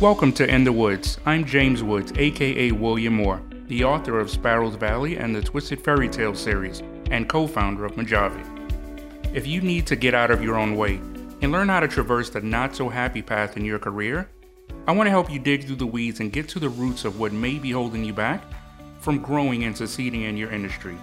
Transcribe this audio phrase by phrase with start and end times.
[0.00, 1.18] Welcome to In the Woods.
[1.26, 6.08] I'm James Woods, aka William Moore, the author of Sparrows Valley and the Twisted Fairy
[6.08, 8.40] Tale series, and co founder of Mojave.
[9.34, 10.94] If you need to get out of your own way
[11.42, 14.30] and learn how to traverse the not so happy path in your career,
[14.86, 17.20] I want to help you dig through the weeds and get to the roots of
[17.20, 18.42] what may be holding you back
[19.00, 20.96] from growing and succeeding in your industry.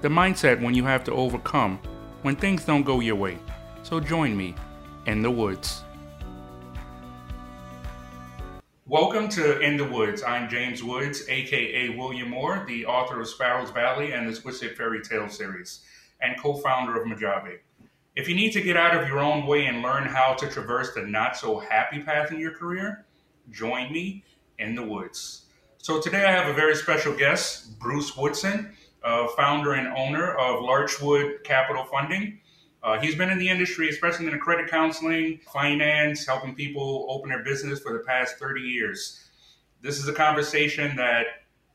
[0.00, 1.78] The mindset when you have to overcome
[2.22, 3.38] when things don't go your way.
[3.84, 4.56] So join me
[5.06, 5.84] in the woods.
[8.92, 10.22] Welcome to In the Woods.
[10.22, 15.00] I'm James Woods, aka William Moore, the author of Sparrows Valley and the Twisted Fairy
[15.00, 15.80] Tale series,
[16.20, 17.56] and co founder of Mojave.
[18.16, 20.92] If you need to get out of your own way and learn how to traverse
[20.92, 23.06] the not so happy path in your career,
[23.50, 24.24] join me
[24.58, 25.46] in the woods.
[25.78, 30.60] So today I have a very special guest, Bruce Woodson, uh, founder and owner of
[30.60, 32.41] Larchwood Capital Funding.
[32.82, 37.44] Uh, he's been in the industry, especially in credit counseling, finance, helping people open their
[37.44, 39.28] business for the past 30 years.
[39.82, 41.26] This is a conversation that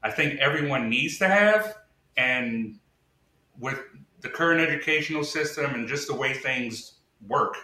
[0.04, 1.78] I think everyone needs to have.
[2.18, 2.78] And
[3.60, 3.80] with
[4.22, 6.94] the current educational system and just the way things
[7.28, 7.56] work,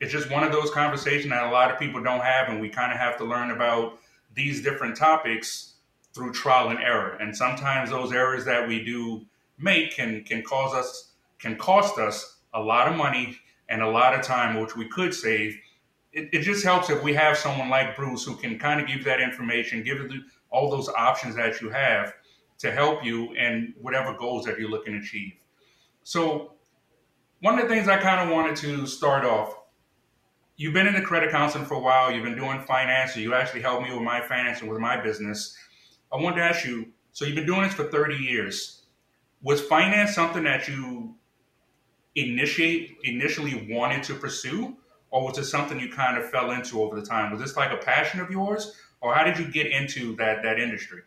[0.00, 2.48] it's just one of those conversations that a lot of people don't have.
[2.48, 3.98] And we kind of have to learn about
[4.34, 5.74] these different topics
[6.14, 7.16] through trial and error.
[7.20, 9.24] And sometimes those errors that we do
[9.56, 13.36] make can, can cause us, can cost us a lot of money
[13.68, 15.56] and a lot of time, which we could save.
[16.12, 19.04] It, it just helps if we have someone like Bruce who can kind of give
[19.04, 22.14] that information, give you all those options that you have
[22.58, 25.34] to help you in whatever goals that you're looking to achieve.
[26.02, 26.52] So,
[27.40, 29.54] one of the things I kind of wanted to start off
[30.56, 33.60] you've been in the credit counseling for a while, you've been doing finance, you actually
[33.60, 35.54] helped me with my finance and with my business.
[36.10, 38.82] I wanted to ask you so, you've been doing this for 30 years.
[39.42, 41.14] Was finance something that you
[42.16, 44.76] initiate initially wanted to pursue,
[45.10, 47.30] or was it something you kind of fell into over the time?
[47.30, 50.58] Was this like a passion of yours, or how did you get into that that
[50.58, 51.02] industry?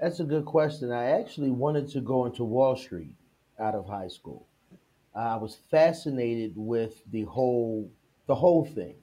[0.00, 0.90] That's a good question.
[0.90, 3.14] I actually wanted to go into Wall Street
[3.58, 4.46] out of high school.
[5.14, 7.90] I was fascinated with the whole
[8.26, 8.94] the whole thing.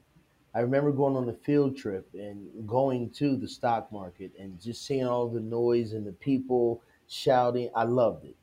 [0.54, 4.86] I remember going on the field trip and going to the stock market and just
[4.86, 7.70] seeing all the noise and the people shouting.
[7.76, 8.34] I loved it.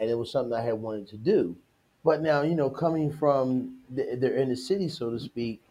[0.00, 1.56] And it was something I had wanted to do.
[2.04, 5.62] But now, you know, coming from the, they're in the city, so to speak,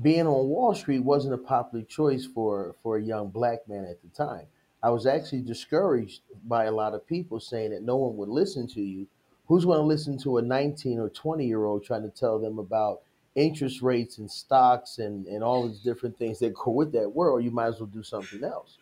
[0.00, 4.00] being on Wall Street wasn't a popular choice for for a young black man at
[4.02, 4.46] the time.
[4.82, 8.66] I was actually discouraged by a lot of people saying that no one would listen
[8.68, 9.06] to you.
[9.48, 12.58] Who's going to listen to a 19 or 20 year old trying to tell them
[12.58, 13.00] about
[13.34, 17.44] interest rates and stocks and, and all these different things that go with that world?
[17.44, 18.76] You might as well do something else.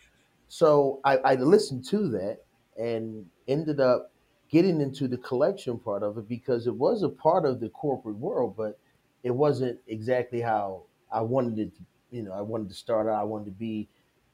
[0.49, 2.41] So I, I listened to that
[2.77, 4.11] and ended up
[4.55, 8.15] getting into the collection part of it because it was a part of the corporate
[8.15, 8.79] world, but
[9.25, 11.75] it wasn't exactly how I wanted it.
[11.75, 11.83] To,
[12.13, 13.21] you know, I wanted to start out.
[13.21, 13.89] I wanted to be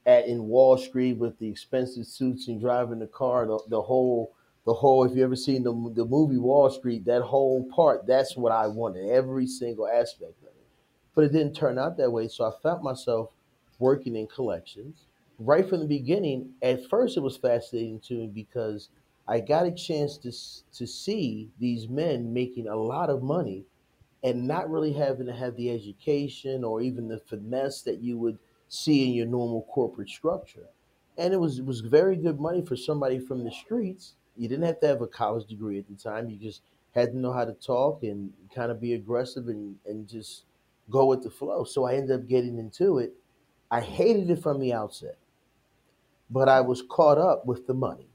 [0.05, 3.47] at in Wall Street with the expensive suits and driving the car.
[3.47, 4.35] The, the whole,
[4.67, 5.05] the whole.
[5.05, 8.05] If you ever seen the the movie Wall Street, that whole part.
[8.05, 9.09] That's what I wanted.
[9.09, 10.67] Every single aspect of it.
[11.15, 12.27] But it didn't turn out that way.
[12.27, 13.31] So I found myself
[13.79, 15.05] working in collections
[15.39, 16.51] right from the beginning.
[16.61, 18.89] At first, it was fascinating to me because
[19.31, 20.31] I got a chance to
[20.73, 23.65] to see these men making a lot of money
[24.21, 28.39] and not really having to have the education or even the finesse that you would
[28.67, 30.67] see in your normal corporate structure.
[31.17, 34.15] And it was it was very good money for somebody from the streets.
[34.35, 36.29] You didn't have to have a college degree at the time.
[36.29, 40.09] You just had to know how to talk and kind of be aggressive and, and
[40.09, 40.43] just
[40.89, 41.63] go with the flow.
[41.63, 43.13] So I ended up getting into it.
[43.71, 45.17] I hated it from the outset,
[46.29, 48.10] but I was caught up with the money.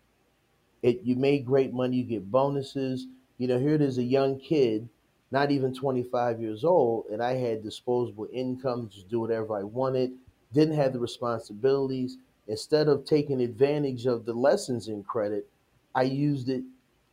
[0.87, 3.09] It you made great money, you get bonuses.
[3.39, 4.89] You know, here it is a young kid,
[5.33, 10.13] not even 25 years old, and I had disposable income, just do whatever I wanted,
[10.53, 12.19] didn't have the responsibilities.
[12.47, 15.49] Instead of taking advantage of the lessons in credit,
[15.93, 16.63] I used it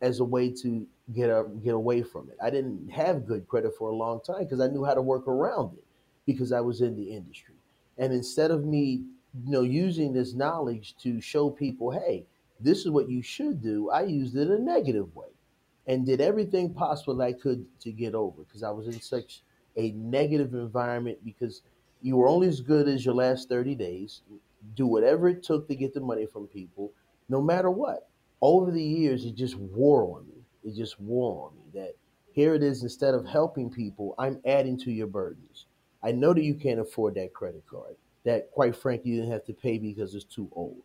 [0.00, 2.36] as a way to get a, get away from it.
[2.40, 5.26] I didn't have good credit for a long time because I knew how to work
[5.26, 5.84] around it
[6.26, 7.56] because I was in the industry.
[7.98, 9.02] And instead of me,
[9.44, 12.24] you know, using this knowledge to show people, hey,
[12.60, 13.90] this is what you should do.
[13.90, 15.28] I used it a negative way
[15.86, 19.42] and did everything possible I could to get over because I was in such
[19.76, 21.62] a negative environment because
[22.00, 24.22] you were only as good as your last 30 days.
[24.74, 26.92] Do whatever it took to get the money from people,
[27.28, 28.08] no matter what.
[28.40, 30.42] Over the years, it just wore on me.
[30.64, 31.94] It just wore on me that
[32.32, 35.66] here it is, instead of helping people, I'm adding to your burdens.
[36.02, 39.44] I know that you can't afford that credit card, that quite frankly, you didn't have
[39.46, 40.82] to pay because it's too old.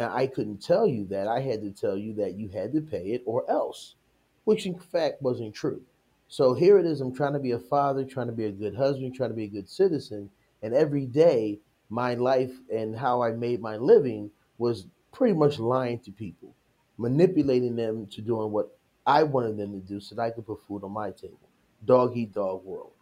[0.00, 1.28] Now, I couldn't tell you that.
[1.28, 3.96] I had to tell you that you had to pay it or else,
[4.44, 5.82] which in fact wasn't true.
[6.26, 7.02] So here it is.
[7.02, 9.44] I'm trying to be a father, trying to be a good husband, trying to be
[9.44, 10.30] a good citizen.
[10.62, 11.58] And every day
[11.90, 16.54] my life and how I made my living was pretty much lying to people,
[16.96, 18.74] manipulating them to doing what
[19.06, 21.50] I wanted them to do so that I could put food on my table.
[21.84, 22.92] Dog eat dog world.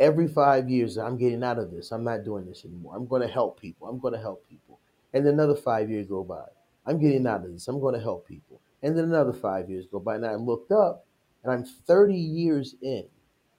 [0.00, 1.92] Every five years, I'm getting out of this.
[1.92, 2.96] I'm not doing this anymore.
[2.96, 3.86] I'm going to help people.
[3.86, 4.67] I'm going to help people.
[5.12, 6.44] And another five years go by.
[6.86, 7.68] I'm getting out of this.
[7.68, 8.60] I'm going to help people.
[8.82, 10.16] And then another five years go by.
[10.16, 11.06] And I looked up
[11.42, 13.04] and I'm 30 years in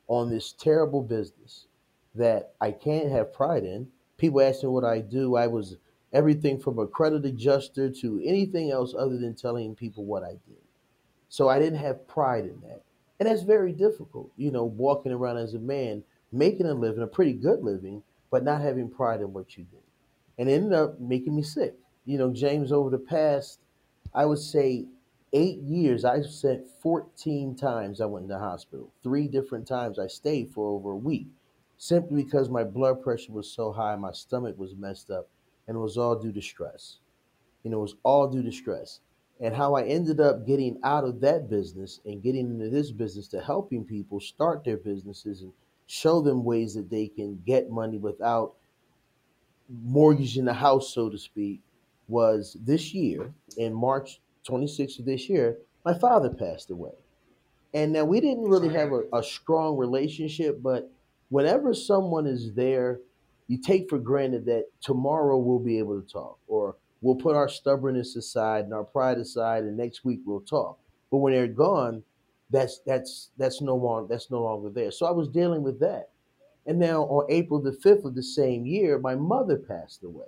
[0.08, 1.68] on this terrible business
[2.16, 3.88] that I can't have pride in.
[4.18, 5.36] People ask me what I do.
[5.36, 5.78] I was
[6.12, 10.64] everything from a credit adjuster to anything else other than telling people what I did.
[11.30, 12.82] So I didn't have pride in that.
[13.20, 17.08] And that's very difficult, you know, walking around as a man, making a living, a
[17.08, 19.78] pretty good living, but not having pride in what you do.
[20.40, 21.76] And ended up making me sick.
[22.06, 23.60] You know, James, over the past,
[24.16, 24.88] I would say
[25.34, 28.92] eight years, I spent 14 times I went in the hospital.
[29.04, 31.28] Three different times I stayed for over a week
[31.78, 35.30] simply because my blood pressure was so high, my stomach was messed up,
[35.68, 36.98] and it was all due to stress.
[37.64, 39.02] You know, it was all due to stress.
[39.42, 43.28] And how I ended up getting out of that business and getting into this business
[43.30, 45.54] to helping people start their businesses and
[45.88, 48.56] show them ways that they can get money without
[49.70, 51.62] mortgaging the house, so to speak,
[52.08, 56.92] was this year in March 26th of this year, my father passed away.
[57.74, 60.92] And now we didn't really have a, a strong relationship, but
[61.30, 63.00] whenever someone is there,
[63.48, 67.50] you take for granted that tomorrow we'll be able to talk, or we'll put our
[67.50, 70.80] stubbornness aside and our pride aside, and next week we'll talk.
[71.12, 72.04] But when they're gone,
[72.52, 74.92] that's that's that's no longer that's no longer there.
[74.92, 76.10] So I was dealing with that.
[76.70, 80.28] And now on April the 5th of the same year, my mother passed away,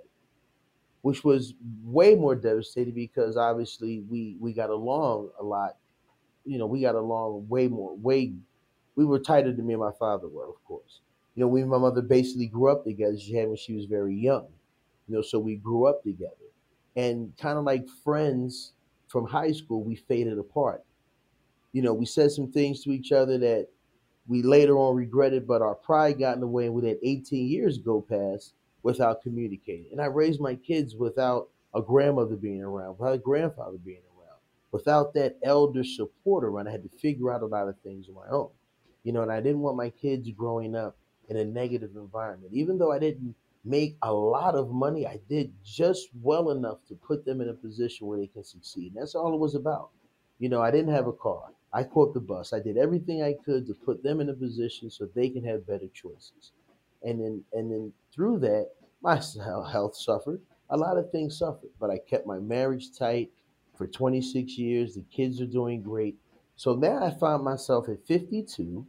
[1.02, 1.54] which was
[1.84, 5.76] way more devastating because obviously we we got along a lot.
[6.44, 8.32] You know, we got along way more, way
[8.96, 11.02] we were tighter than me and my father were, of course.
[11.36, 13.16] You know, we and my mother basically grew up together.
[13.16, 14.48] She had when she was very young.
[15.06, 16.50] You know, so we grew up together.
[16.96, 18.72] And kind of like friends
[19.06, 20.82] from high school, we faded apart.
[21.70, 23.68] You know, we said some things to each other that
[24.26, 27.48] we later on regretted, but our pride got in the way and we let 18
[27.48, 29.86] years go past without communicating.
[29.92, 34.38] And I raised my kids without a grandmother being around, without a grandfather being around,
[34.70, 36.68] without that elder support around.
[36.68, 38.50] I had to figure out a lot of things on my own
[39.04, 40.96] you know, and I didn't want my kids growing up
[41.28, 42.52] in a negative environment.
[42.54, 43.34] Even though I didn't
[43.64, 47.54] make a lot of money, I did just well enough to put them in a
[47.54, 48.92] position where they can succeed.
[48.92, 49.90] And that's all it was about.
[50.38, 51.50] You know, I didn't have a car.
[51.72, 52.52] I caught the bus.
[52.52, 55.66] I did everything I could to put them in a position so they can have
[55.66, 56.52] better choices.
[57.02, 58.70] And then and then through that,
[59.02, 59.20] my
[59.70, 60.40] health suffered.
[60.70, 63.30] A lot of things suffered, but I kept my marriage tight
[63.76, 64.94] for 26 years.
[64.94, 66.16] The kids are doing great.
[66.56, 68.86] So now I found myself at 52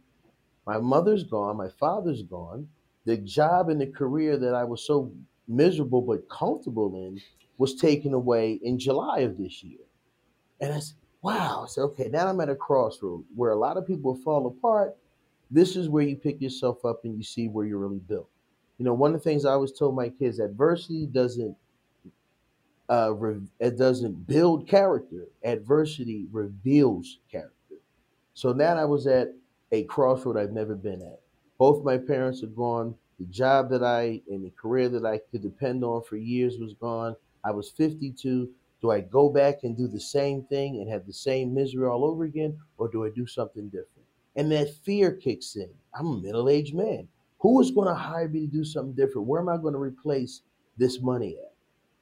[0.66, 2.68] my mother's gone, my father's gone.
[3.04, 5.12] The job and the career that I was so
[5.46, 7.20] miserable but comfortable in
[7.58, 9.84] was taken away in July of this year.
[10.60, 11.66] And I said, wow.
[11.66, 14.96] so okay, now I'm at a crossroad where a lot of people fall apart.
[15.50, 18.28] This is where you pick yourself up and you see where you're really built.
[18.78, 21.56] You know, one of the things I always told my kids, adversity doesn't
[22.90, 25.26] uh, re- it doesn't build character.
[25.42, 27.76] Adversity reveals character.
[28.34, 29.32] So now I was at
[29.72, 31.20] a crossroad I've never been at.
[31.58, 32.94] Both my parents are gone.
[33.18, 36.74] The job that I and the career that I could depend on for years was
[36.74, 37.16] gone.
[37.44, 38.50] I was 52.
[38.84, 42.04] Do I go back and do the same thing and have the same misery all
[42.04, 44.04] over again, or do I do something different?
[44.36, 45.70] And that fear kicks in.
[45.98, 47.08] I'm a middle aged man.
[47.38, 49.26] Who is going to hire me to do something different?
[49.26, 50.42] Where am I going to replace
[50.76, 51.54] this money at?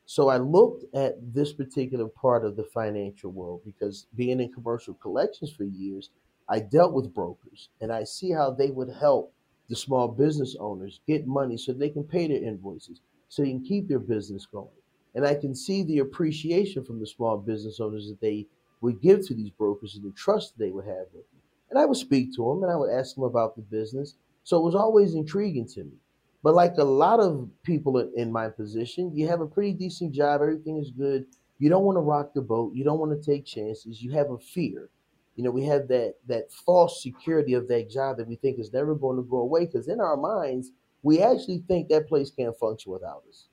[0.07, 4.95] So I looked at this particular part of the financial world because being in commercial
[4.95, 6.11] collections for years,
[6.49, 9.33] I dealt with brokers and I see how they would help
[9.69, 13.65] the small business owners get money so they can pay their invoices, so they can
[13.65, 14.67] keep their business going.
[15.15, 18.47] And I can see the appreciation from the small business owners that they
[18.81, 21.41] would give to these brokers and the trust they would have with them.
[21.71, 24.17] And I would speak to them and I would ask them about the business.
[24.45, 25.97] So it was always intriguing to me.
[26.43, 30.41] But like a lot of people in my position, you have a pretty decent job,
[30.43, 31.27] everything is good.
[31.59, 34.31] You don't want to rock the boat, you don't want to take chances, you have
[34.31, 34.91] a fear
[35.37, 38.73] you know, we have that that false security of that job that we think is
[38.73, 40.71] never going to go away because in our minds,
[41.03, 43.49] we actually think that place can't function without us.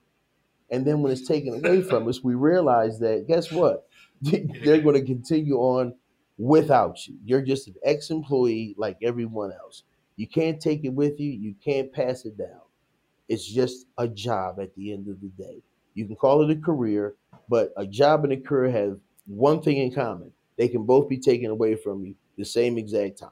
[0.70, 3.88] And then when it's taken away from us, we realize that guess what?
[4.22, 5.94] They're going to continue on
[6.38, 7.16] without you.
[7.24, 9.84] You're just an ex-employee like everyone else.
[10.16, 12.60] You can't take it with you, you can't pass it down.
[13.28, 15.62] It's just a job at the end of the day.
[15.94, 17.14] You can call it a career,
[17.48, 21.16] but a job and a career have one thing in common they can both be
[21.16, 23.30] taken away from you the same exact time.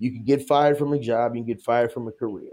[0.00, 2.50] You can get fired from a job, you can get fired from a career.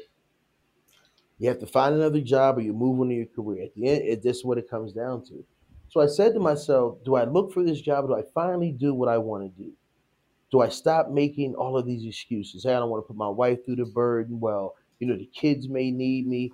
[1.37, 3.63] You have to find another job or you move on in your career.
[3.63, 5.43] At the end, it, this is what it comes down to.
[5.89, 8.07] So I said to myself, do I look for this job?
[8.07, 9.71] Do I finally do what I want to do?
[10.51, 12.63] Do I stop making all of these excuses?
[12.63, 14.39] Hey, I don't want to put my wife through the burden.
[14.39, 16.53] Well, you know, the kids may need me.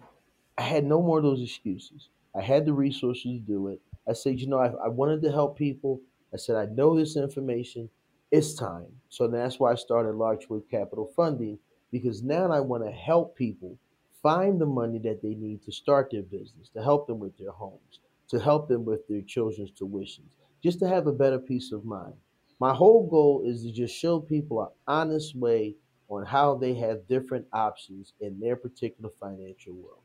[0.57, 2.09] I had no more of those excuses.
[2.35, 3.81] I had the resources to do it.
[4.07, 6.01] I said, you know, I, I wanted to help people.
[6.33, 7.89] I said, I know this information.
[8.31, 8.87] It's time.
[9.09, 11.59] So that's why I started Larchwood Capital Funding
[11.91, 13.77] because now I want to help people
[14.21, 17.51] find the money that they need to start their business, to help them with their
[17.51, 17.99] homes,
[18.29, 22.13] to help them with their children's tuitions, just to have a better peace of mind.
[22.59, 25.75] My whole goal is to just show people an honest way
[26.09, 30.03] on how they have different options in their particular financial world.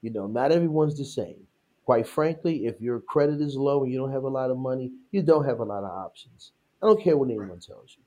[0.00, 1.46] You know, not everyone's the same.
[1.84, 4.90] Quite frankly, if your credit is low and you don't have a lot of money,
[5.10, 6.52] you don't have a lot of options.
[6.82, 8.04] I don't care what anyone tells you.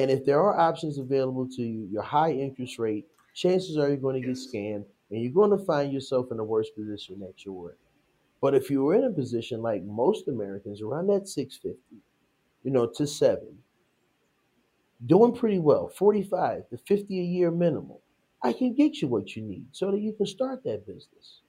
[0.00, 3.96] And if there are options available to you, your high interest rate, chances are you're
[3.96, 7.44] going to get scammed and you're going to find yourself in a worse position that
[7.44, 7.76] you were in.
[8.40, 11.96] But if you were in a position like most Americans, around that 650,
[12.62, 13.58] you know, to seven,
[15.06, 17.98] doing pretty well, 45 to 50 a year minimum,
[18.42, 21.40] I can get you what you need so that you can start that business.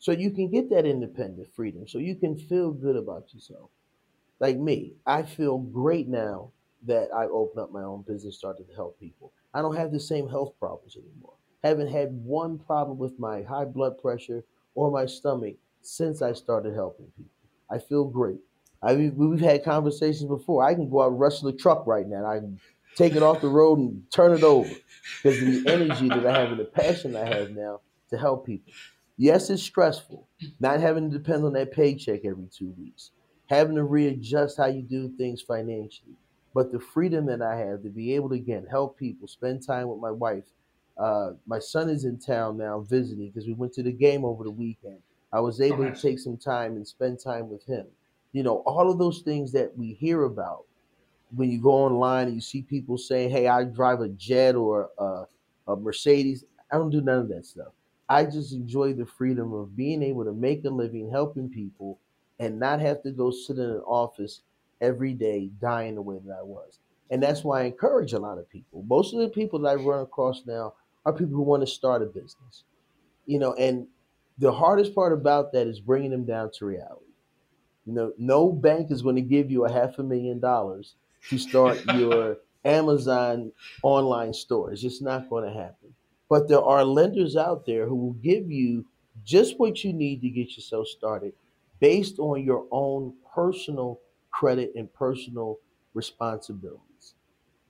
[0.00, 3.70] So you can get that independent freedom, so you can feel good about yourself.
[4.40, 6.50] Like me, I feel great now
[6.86, 9.32] that I opened up my own business, started to help people.
[9.52, 11.34] I don't have the same health problems anymore.
[11.62, 16.74] Haven't had one problem with my high blood pressure or my stomach since I started
[16.74, 17.32] helping people.
[17.70, 18.40] I feel great.
[18.82, 20.64] I mean, we've had conversations before.
[20.64, 22.24] I can go out and wrestle a truck right now.
[22.24, 22.58] I can
[22.96, 24.70] take it off the road and turn it over
[25.22, 28.72] because the energy that I have and the passion I have now to help people.
[29.18, 30.26] Yes, it's stressful
[30.60, 33.10] not having to depend on that paycheck every two weeks,
[33.48, 36.16] having to readjust how you do things financially.
[36.54, 39.88] But the freedom that I have to be able to again help people, spend time
[39.88, 40.44] with my wife.
[41.00, 44.44] Uh, my son is in town now visiting because we went to the game over
[44.44, 44.98] the weekend.
[45.32, 47.86] I was able to take some time and spend time with him.
[48.32, 50.66] You know, all of those things that we hear about
[51.34, 54.90] when you go online and you see people saying, "Hey, I drive a jet or
[54.98, 55.24] a,
[55.68, 57.72] a Mercedes." I don't do none of that stuff.
[58.08, 61.98] I just enjoy the freedom of being able to make a living helping people
[62.38, 64.42] and not have to go sit in an office
[64.80, 66.80] every day dying the way that I was.
[67.10, 68.82] And that's why I encourage a lot of people.
[68.82, 70.74] Most of the people that I run across now
[71.10, 72.64] are people who want to start a business.
[73.26, 73.86] You know, and
[74.38, 77.04] the hardest part about that is bringing them down to reality.
[77.86, 80.94] You know, no bank is going to give you a half a million dollars
[81.28, 83.52] to start your Amazon
[83.82, 84.72] online store.
[84.72, 85.94] It's just not going to happen.
[86.28, 88.86] But there are lenders out there who will give you
[89.24, 91.32] just what you need to get yourself started
[91.80, 94.00] based on your own personal
[94.30, 95.58] credit and personal
[95.94, 97.14] responsibilities.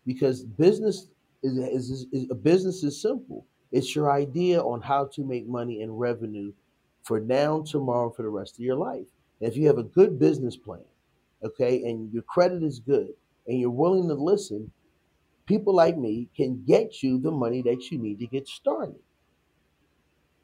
[0.07, 1.09] Because business
[1.43, 3.47] is, is, is a business is simple.
[3.73, 6.53] It's your idea on how to make money and revenue
[7.03, 9.07] for now, tomorrow, for the rest of your life.
[9.41, 10.85] And if you have a good business plan,
[11.43, 13.11] okay, and your credit is good,
[13.47, 14.71] and you're willing to listen,
[15.47, 19.01] people like me can get you the money that you need to get started.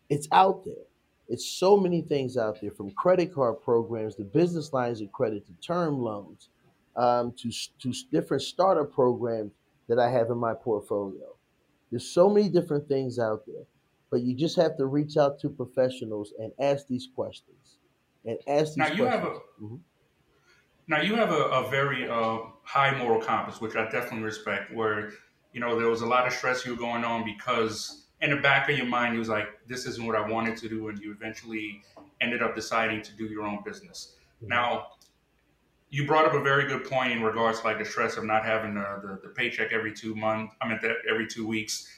[0.09, 0.85] It's out there.
[1.29, 5.45] It's so many things out there from credit card programs to business lines of credit
[5.47, 6.51] to term loans
[6.95, 7.51] um, to,
[7.81, 9.53] to different starter programs
[9.89, 11.35] that I have in my portfolio.
[11.91, 13.65] There's so many different things out there,
[14.11, 17.79] but you just have to reach out to professionals and ask these questions.
[18.25, 19.13] And ask these now you questions.
[19.13, 19.77] have a mm-hmm.
[20.89, 24.75] now you have a, a very uh, high moral compass, which I definitely respect.
[24.75, 25.13] Where
[25.53, 28.37] you know there was a lot of stress you were going on because in the
[28.37, 30.89] back of your mind, you was like, this isn't what I wanted to do.
[30.89, 31.83] And you eventually
[32.21, 34.15] ended up deciding to do your own business.
[34.43, 34.49] Mm-hmm.
[34.49, 34.87] Now,
[35.97, 38.45] you brought up a very good point in regards to like the stress of not
[38.45, 41.89] having the, the, the paycheck every two months, I mean, that every two weeks.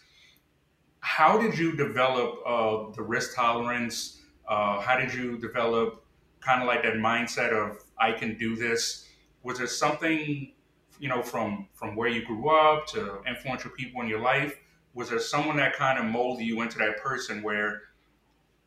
[1.00, 4.20] How did you develop uh, the risk tolerance?
[4.48, 6.04] Uh, how did you develop
[6.38, 9.08] kind of like that mindset of I can do this?
[9.42, 10.52] Was there something,
[11.00, 14.54] you know, from from where you grew up to influential people in your life
[14.94, 17.82] was there someone that kind of molded you into that person where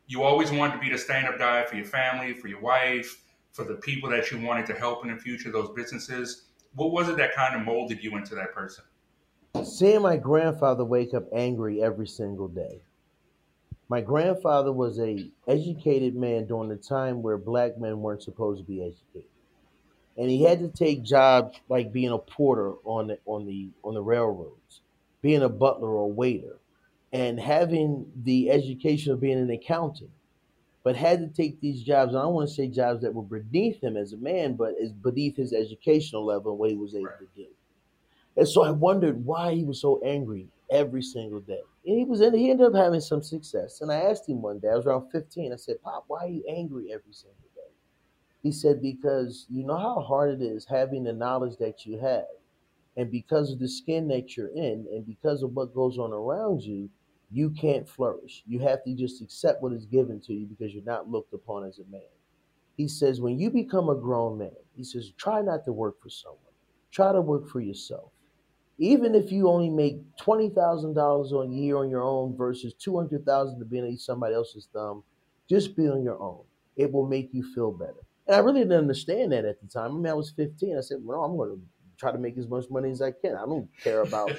[0.06, 3.22] you always wanted to be the stand-up guy for your family, for your wife,
[3.52, 6.46] for the people that you wanted to help in the future, those businesses?
[6.74, 8.84] What was it that kind of molded you into that person?
[9.64, 12.80] Seeing my grandfather wake up angry every single day.
[13.88, 18.66] My grandfather was a educated man during the time where black men weren't supposed to
[18.66, 19.28] be educated.
[20.16, 23.94] And he had to take jobs like being a porter on the on the on
[23.94, 24.80] the railroads
[25.22, 26.58] being a butler or waiter
[27.12, 30.10] and having the education of being an accountant,
[30.84, 32.14] but had to take these jobs.
[32.14, 34.92] I don't want to say jobs that were beneath him as a man, but is
[34.92, 37.18] beneath his educational level and what he was able right.
[37.18, 37.46] to do.
[38.36, 41.60] And so I wondered why he was so angry every single day.
[41.86, 43.80] And he was in, he ended up having some success.
[43.80, 45.52] And I asked him one day, I was around 15.
[45.52, 47.70] I said, Pop, why are you angry every single day?
[48.42, 52.24] He said, Because you know how hard it is having the knowledge that you have.
[52.96, 56.62] And because of the skin that you're in, and because of what goes on around
[56.62, 56.90] you,
[57.32, 58.42] you can't flourish.
[58.46, 61.64] You have to just accept what is given to you because you're not looked upon
[61.64, 62.02] as a man.
[62.76, 66.10] He says, when you become a grown man, he says, try not to work for
[66.10, 66.40] someone.
[66.90, 68.10] Try to work for yourself.
[68.78, 72.96] Even if you only make twenty thousand dollars a year on your own versus two
[72.96, 75.04] hundred thousand to be underneath somebody else's thumb,
[75.48, 76.42] just be on your own.
[76.76, 78.00] It will make you feel better.
[78.26, 79.92] And I really didn't understand that at the time.
[79.92, 80.76] I mean, I was 15.
[80.76, 81.60] I said, well, I'm going to
[81.98, 83.36] try to make as much money as I can.
[83.36, 84.32] I don't care about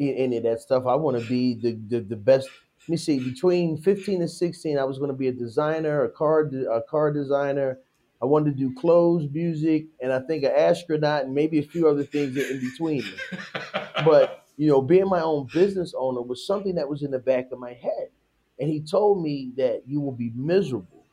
[0.00, 0.86] any of that stuff.
[0.86, 2.48] I want to be the, the, the best.
[2.82, 3.18] Let me see.
[3.20, 7.12] Between 15 and 16, I was going to be a designer, a car a car
[7.12, 7.78] designer.
[8.22, 11.88] I wanted to do clothes, music, and I think an astronaut, and maybe a few
[11.88, 13.04] other things in between.
[14.04, 17.50] but you know, being my own business owner was something that was in the back
[17.50, 18.08] of my head.
[18.58, 21.04] And he told me that you will be miserable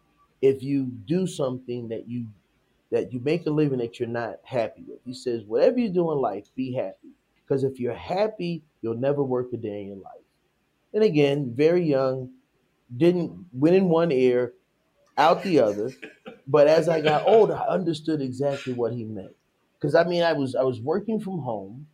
[0.41, 2.27] if you do something that you
[2.91, 4.99] that you make a living that you're not happy with.
[5.05, 7.09] He says, whatever you do in life, be happy.
[7.35, 10.23] Because if you're happy, you'll never work a day in your life.
[10.93, 12.33] And again, very young,
[12.95, 14.53] didn't went in one ear,
[15.17, 15.91] out the other.
[16.47, 19.35] But as I got older, I understood exactly what he meant.
[19.75, 21.87] Because I mean, I was I was working from home.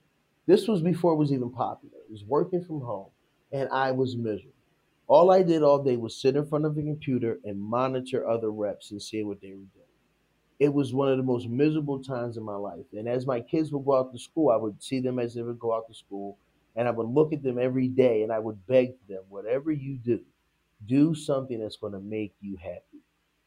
[0.45, 1.97] This was before it was even popular.
[1.97, 3.09] I was working from home,
[3.51, 4.53] and I was miserable.
[5.07, 8.51] All I did all day was sit in front of a computer and monitor other
[8.51, 9.83] reps and see what they were doing
[10.59, 12.85] it was one of the most miserable times in my life.
[12.93, 15.41] And as my kids would go out to school, I would see them as they
[15.41, 16.37] would go out to school,
[16.75, 19.97] and I would look at them every day and I would beg them, whatever you
[19.97, 20.19] do,
[20.87, 23.01] do something that's going to make you happy.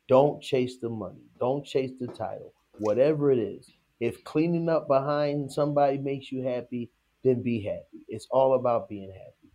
[0.09, 1.23] Don't chase the money.
[1.41, 2.53] Don't chase the title.
[2.79, 3.71] Whatever it is.
[3.99, 6.91] If cleaning up behind somebody makes you happy,
[7.25, 8.05] then be happy.
[8.09, 9.51] It's all about being happy.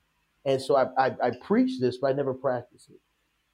[0.45, 2.99] And so I, I, I preach this, but I never practice it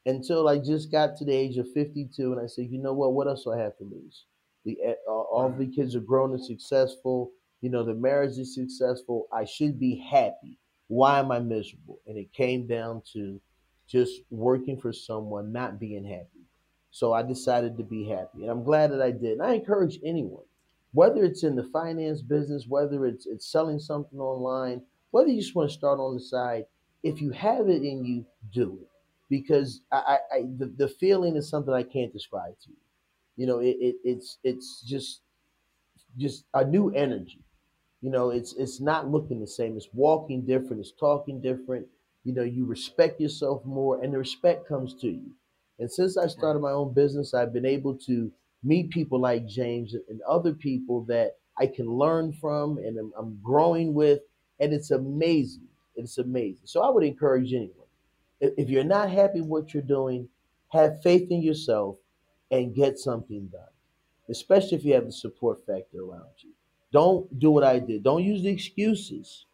[0.08, 3.14] until I just got to the age of 52, and I said, you know what?
[3.14, 4.24] What else do I have to lose?
[4.64, 7.32] The eh, all the kids are grown and successful.
[7.62, 9.28] You know, the marriage is successful.
[9.34, 10.60] I should be happy.
[10.88, 12.00] Why am I miserable?
[12.08, 13.42] And it came down to
[13.88, 16.46] just working for someone, not being happy.
[16.92, 19.34] So I decided to be happy, and I'm glad that I did.
[19.34, 20.46] And I encourage anyone,
[20.94, 25.54] whether it's in the finance business, whether it's it's selling something online, whether you just
[25.54, 26.66] want to start on the side,
[27.04, 28.90] if you have it in you, do it
[29.30, 32.78] because I, I, the, the feeling is something I can't describe to you.
[33.36, 35.22] You know, it, it it's it's just
[36.18, 37.42] just a new energy.
[38.08, 39.76] You know, it's it's not looking the same.
[39.76, 40.80] It's walking different.
[40.80, 41.88] It's talking different.
[42.24, 45.32] You know, you respect yourself more, and the respect comes to you.
[45.80, 48.32] And since I started my own business, I've been able to
[48.64, 53.40] meet people like James and other people that I can learn from, and I'm, I'm
[53.44, 54.22] growing with,
[54.62, 55.68] and it's amazing.
[55.98, 56.66] It's amazing.
[56.66, 57.88] So I would encourage anyone
[58.40, 60.30] if you're not happy with what you're doing,
[60.72, 61.98] have faith in yourself
[62.52, 63.74] and get something done,
[64.30, 66.57] especially if you have the support factor around you.
[66.92, 68.04] Don't do what I did.
[68.04, 69.46] Don't use the excuses.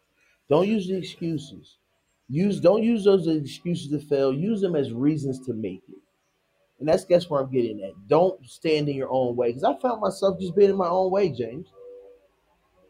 [0.48, 1.78] Don't use the excuses.
[2.28, 4.32] Use don't use those excuses to fail.
[4.32, 5.98] Use them as reasons to make it.
[6.80, 8.08] And that's guess where I'm getting at.
[8.08, 9.48] Don't stand in your own way.
[9.48, 11.68] Because I found myself just being in my own way, James.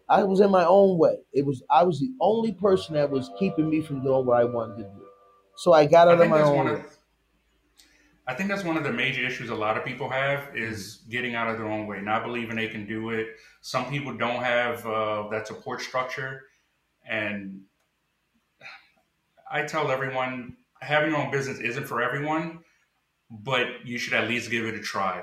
[0.09, 1.19] I was in my own way.
[1.33, 4.45] It was I was the only person that was keeping me from doing what I
[4.45, 5.07] wanted to do.
[5.57, 6.69] So I got out I of my own.
[6.69, 6.94] Of,
[8.27, 11.35] I think that's one of the major issues a lot of people have is getting
[11.35, 13.29] out of their own way, not believing they can do it.
[13.61, 16.43] Some people don't have uh, that support structure,
[17.07, 17.61] and
[19.51, 22.61] I tell everyone having your own business isn't for everyone,
[23.31, 25.23] but you should at least give it a try.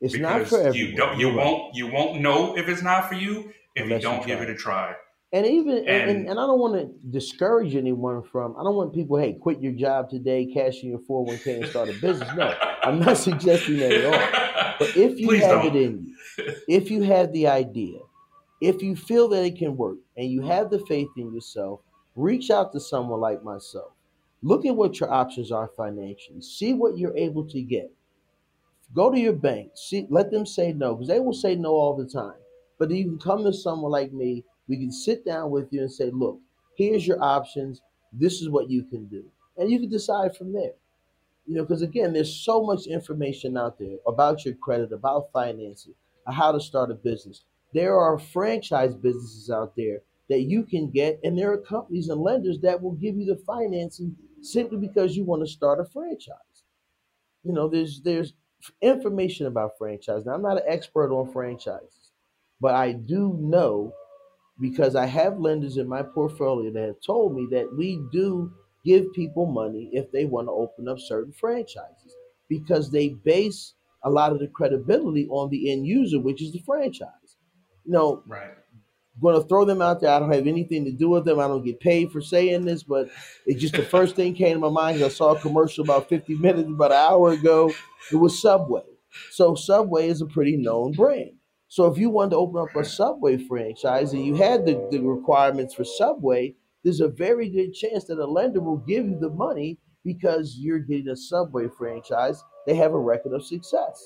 [0.00, 0.74] It's not for everyone.
[0.74, 1.18] You don't.
[1.18, 1.74] You won't.
[1.74, 4.48] You won't know if it's not for you if Unless you don't you give it
[4.48, 4.94] a try.
[5.32, 8.94] And even and, and, and, I don't want to discourage anyone from I don't want
[8.94, 12.30] people, hey, quit your job today, cash in your 401k and start a business.
[12.34, 14.76] No, I'm not suggesting that at all.
[14.78, 15.76] But if you Please have don't.
[15.76, 17.98] it in you, if you have the idea,
[18.62, 21.80] if you feel that it can work and you have the faith in yourself,
[22.16, 23.92] reach out to someone like myself.
[24.42, 26.40] Look at what your options are financially.
[26.40, 27.90] See what you're able to get.
[28.94, 29.72] Go to your bank.
[29.74, 32.38] See, let them say no, because they will say no all the time.
[32.78, 35.92] But you can come to someone like me we can sit down with you and
[35.92, 36.38] say, look,
[36.76, 37.80] here's your options.
[38.12, 39.24] This is what you can do.
[39.56, 40.74] And you can decide from there.
[41.46, 45.94] You know, because again, there's so much information out there about your credit, about finances,
[46.26, 47.44] how to start a business.
[47.72, 52.20] There are franchise businesses out there that you can get, and there are companies and
[52.20, 56.36] lenders that will give you the financing simply because you want to start a franchise.
[57.44, 58.34] You know, there's there's
[58.82, 60.26] information about franchise.
[60.26, 62.10] Now, I'm not an expert on franchises,
[62.60, 63.94] but I do know
[64.60, 68.52] because I have lenders in my portfolio that have told me that we do
[68.84, 72.16] give people money if they want to open up certain franchises
[72.48, 76.60] because they base a lot of the credibility on the end user, which is the
[76.60, 77.36] franchise.
[77.84, 78.50] You know, Right.
[79.20, 80.10] going to throw them out there.
[80.10, 81.40] I don't have anything to do with them.
[81.40, 83.10] I don't get paid for saying this, but
[83.46, 85.02] it's just the first thing came to my mind.
[85.02, 87.72] I saw a commercial about 50 minutes, about an hour ago.
[88.12, 88.82] It was Subway.
[89.32, 91.32] So Subway is a pretty known brand.
[91.68, 95.00] So if you wanted to open up a Subway franchise and you had the, the
[95.00, 99.30] requirements for Subway, there's a very good chance that a lender will give you the
[99.30, 102.42] money because you're getting a Subway franchise.
[102.66, 104.02] They have a record of success.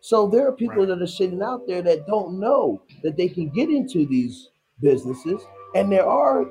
[0.00, 0.88] So there are people Right.
[0.88, 5.42] that are sitting out there that don't know that they can get into these businesses,
[5.74, 6.44] and there are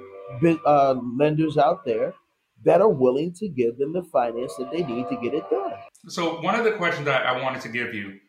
[0.66, 2.14] uh, lenders out there
[2.64, 5.74] that are willing to give them the finance that they need to get it done.
[6.08, 8.20] So one of the questions I, I wanted to give you,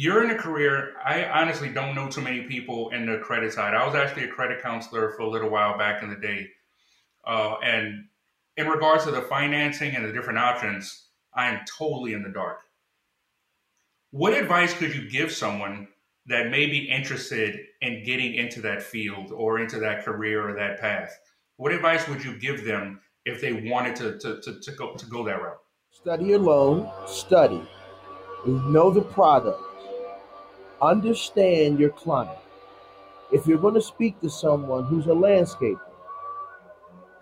[0.00, 0.94] you're in a career.
[1.04, 3.74] I honestly don't know too many people in the credit side.
[3.74, 6.48] I was actually a credit counselor for a little while back in the day,
[7.26, 8.06] uh, and
[8.56, 12.60] in regards to the financing and the different options, I am totally in the dark.
[14.10, 15.88] What advice could you give someone
[16.26, 20.80] that may be interested in getting into that field or into that career or that
[20.80, 21.14] path?
[21.58, 25.06] What advice would you give them if they wanted to, to, to, to go to
[25.06, 25.60] go that route?
[25.90, 27.62] Study your loan, study,
[28.46, 29.69] know the product,
[30.82, 32.38] understand your client.
[33.32, 35.80] If you're going to speak to someone who's a landscaper,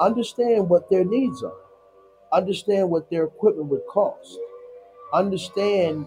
[0.01, 1.61] understand what their needs are,
[2.33, 4.39] understand what their equipment would cost,
[5.13, 6.07] understand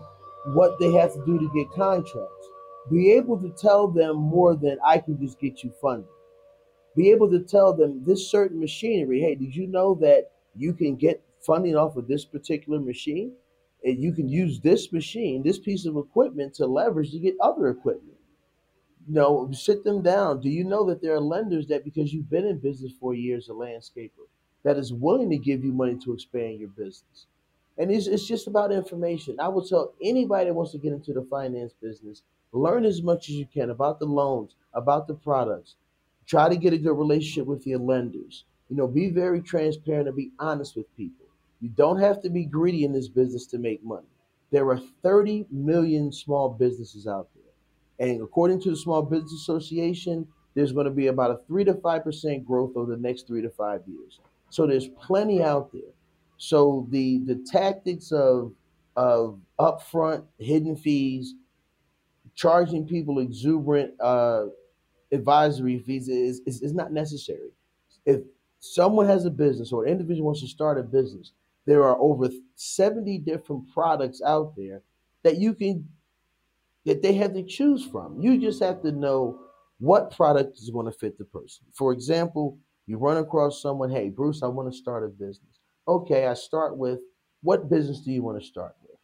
[0.53, 2.47] what they have to do to get contracts,
[2.89, 6.07] be able to tell them more than I can just get you funding.
[6.95, 10.95] Be able to tell them this certain machinery, hey, did you know that you can
[10.95, 13.33] get funding off of this particular machine?
[13.84, 17.67] And you can use this machine, this piece of equipment to leverage to get other
[17.70, 18.17] equipment.
[19.08, 20.41] Know, sit them down.
[20.41, 23.50] Do you know that there are lenders that because you've been in business for years,
[23.50, 24.28] a landscaper,
[24.63, 27.26] that is willing to give you money to expand your business?
[27.78, 29.39] And it's, it's just about information.
[29.39, 33.30] I would tell anybody that wants to get into the finance business, learn as much
[33.30, 35.76] as you can about the loans, about the products.
[36.28, 38.46] Try to get a good relationship with your lenders.
[38.70, 41.20] You know, be very transparent and be honest with people.
[41.62, 44.08] You don't have to be greedy in this business to make money.
[44.52, 48.08] There are 30 million small businesses out there.
[48.10, 51.76] And according to the Small Business Association, there's going to be about a 3 to
[51.76, 54.19] 5% growth over the next 3 to 5 years.
[54.50, 55.93] So there's plenty out there.
[56.38, 58.52] So the the tactics of
[58.95, 61.36] of upfront hidden fees,
[62.34, 64.45] charging people exuberant uh,
[65.12, 67.52] advisory fees is, is is not necessary.
[68.06, 68.21] If
[68.60, 71.32] someone has a business or an individual wants to start a business,
[71.65, 74.82] there are over 70 different products out there
[75.24, 75.88] that you can
[76.86, 78.19] that they have to choose from.
[78.19, 79.39] You just have to know
[79.80, 81.65] what product is going to fit the person.
[81.74, 85.60] For example, you run across someone, hey, Bruce, I want to start a business.
[85.88, 87.00] Okay, I start with
[87.43, 88.97] what business do you want to start with?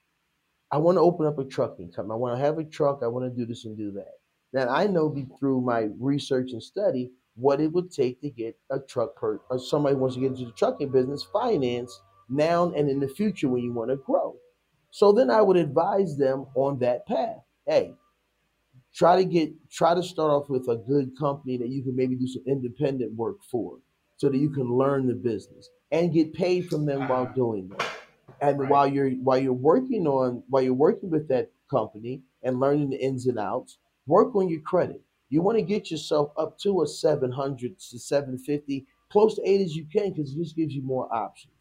[0.72, 2.14] I want to open up a trucking company.
[2.14, 3.00] I want to have a truck.
[3.04, 4.14] I want to do this and do that.
[4.54, 8.80] Now I know through my research and study what it would take to get a
[8.80, 13.00] truck per or somebody wants to get into the trucking business finance now and in
[13.00, 14.36] the future when you want to grow.
[14.92, 17.38] So then I would advise them on that path.
[17.66, 17.94] Hey,
[18.94, 22.16] try to get try to start off with a good company that you can maybe
[22.16, 23.80] do some independent work for
[24.18, 27.34] so that you can learn the business and get paid from them while Ah.
[27.34, 27.92] doing that
[28.42, 28.70] and Right.
[28.70, 33.04] while you're while you're working on while you're working with that company and learning the
[33.04, 36.88] ins and outs work on your credit you want to get yourself up to a
[36.88, 41.14] 700 to 750 close to 8 as you can because it just gives you more
[41.14, 41.57] options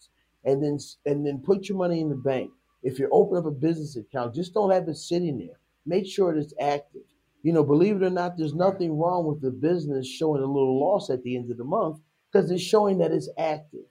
[0.47, 2.51] and then and then put your money in the bank
[2.85, 6.37] if you open up a business account just don't have it sitting there make sure
[6.37, 7.03] it's active
[7.45, 10.81] you know believe it or not there's nothing wrong with the business showing a little
[10.81, 11.99] loss at the end of the month
[12.33, 13.83] because it's showing that it's active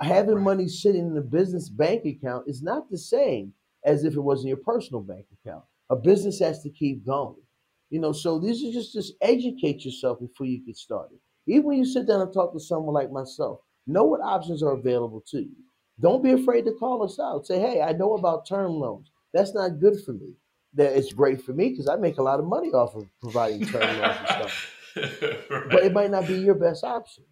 [0.00, 0.44] having Right.
[0.44, 4.42] money sitting in a business bank account is not the same as if it was
[4.42, 5.64] in your personal bank account.
[5.90, 7.36] A business has to keep going.
[7.90, 11.18] You know, so this is just just educate yourself before you get started.
[11.46, 14.72] Even when you sit down and talk to someone like myself, know what options are
[14.72, 15.56] available to you.
[16.00, 17.46] Don't be afraid to call us out.
[17.46, 19.10] Say, hey, I know about term loans.
[19.32, 20.34] That's not good for me.
[20.74, 23.66] That it's great for me because I make a lot of money off of providing
[23.66, 27.24] term loans and stuff but it might not be your best option.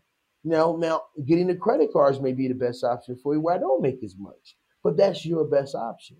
[0.44, 3.58] Now, now getting the credit cards may be the best option for you where I
[3.58, 6.16] don't make as much, but that's your best option.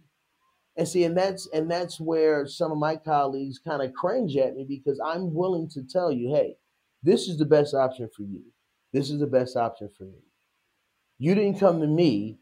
[0.77, 4.55] And see, and that's and that's where some of my colleagues kind of cringe at
[4.55, 6.57] me because I'm willing to tell you, hey,
[7.03, 8.43] this is the best option for you.
[8.93, 10.21] This is the best option for me.
[11.21, 12.39] You didn't come to me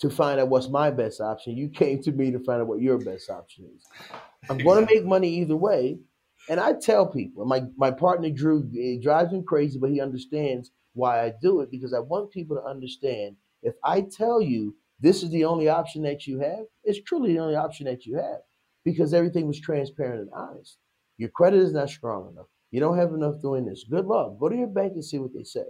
[0.00, 1.56] to find out what's my best option.
[1.56, 3.84] You came to me to find out what your best option is.
[4.48, 5.98] I'm going to make money either way.
[6.48, 10.70] And I tell people, my, my partner Drew, it drives him crazy, but he understands
[10.94, 15.24] why I do it because I want people to understand if I tell you this
[15.24, 18.42] is the only option that you have, it's truly the only option that you have
[18.84, 20.78] because everything was transparent and honest.
[21.18, 22.46] Your credit is not strong enough.
[22.70, 23.84] You don't have enough doing this.
[23.90, 24.38] Good luck.
[24.38, 25.66] Go to your bank and see what they say.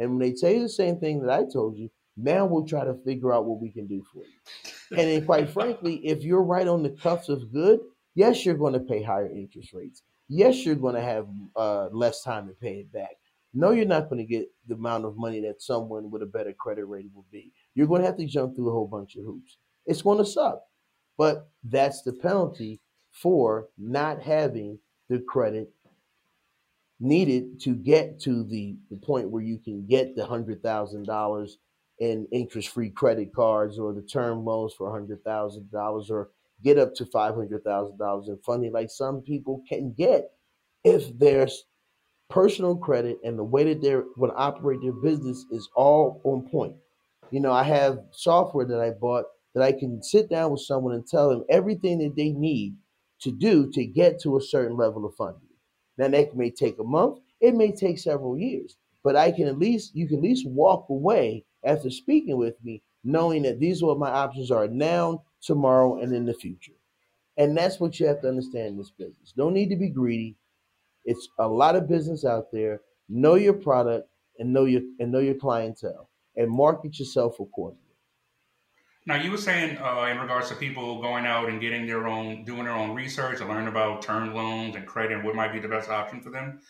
[0.00, 1.88] And when they tell you the same thing that I told you,
[2.22, 4.98] now we'll try to figure out what we can do for you.
[4.98, 7.80] And then, quite frankly, if you're right on the cuffs of good,
[8.14, 10.02] yes, you're going to pay higher interest rates.
[10.28, 13.16] Yes, you're going to have uh, less time to pay it back.
[13.52, 16.52] No, you're not going to get the amount of money that someone with a better
[16.52, 17.52] credit rating will be.
[17.74, 19.56] You're going to have to jump through a whole bunch of hoops.
[19.86, 20.60] It's going to suck,
[21.18, 22.80] but that's the penalty
[23.10, 24.78] for not having
[25.08, 25.72] the credit
[27.00, 31.58] needed to get to the, the point where you can get the hundred thousand dollars
[32.00, 36.30] in interest-free credit cards or the term loans for hundred thousand dollars or
[36.64, 40.32] get up to five hundred thousand dollars in funding like some people can get
[40.84, 41.64] if there's
[42.30, 46.48] personal credit and the way that they're going to operate their business is all on
[46.48, 46.76] point.
[47.30, 50.94] You know, I have software that I bought that I can sit down with someone
[50.94, 52.76] and tell them everything that they need
[53.20, 55.48] to do to get to a certain level of funding.
[55.98, 59.58] Now that may take a month, it may take several years, but I can at
[59.58, 63.86] least you can at least walk away after speaking with me knowing that these are
[63.86, 66.72] what my options are now, tomorrow, and in the future.
[67.36, 69.32] And that's what you have to understand in this business.
[69.36, 70.36] Don't need to be greedy.
[71.04, 72.82] It's a lot of business out there.
[73.08, 77.84] Know your product and know your and know your clientele and market yourself accordingly.
[79.06, 82.44] Now, you were saying uh, in regards to people going out and getting their own,
[82.44, 85.58] doing their own research to learn about term loans and credit and what might be
[85.58, 86.60] the best option for them.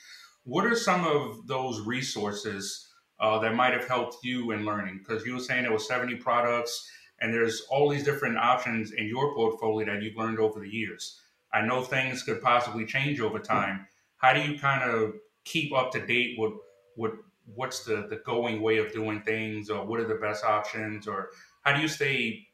[0.45, 2.90] What are some of those resources
[3.21, 4.99] uh, that might have helped you in learning?
[4.99, 9.07] Because you were saying there were 70 products and there's all these different options in
[9.07, 11.21] your portfolio that you've learned over the years.
[11.53, 13.87] I know things could possibly change over time.
[14.17, 16.53] How do you kind of keep up to date with,
[16.97, 17.13] with
[17.55, 21.31] what's the, the going way of doing things or what are the best options or
[21.63, 22.47] how do you stay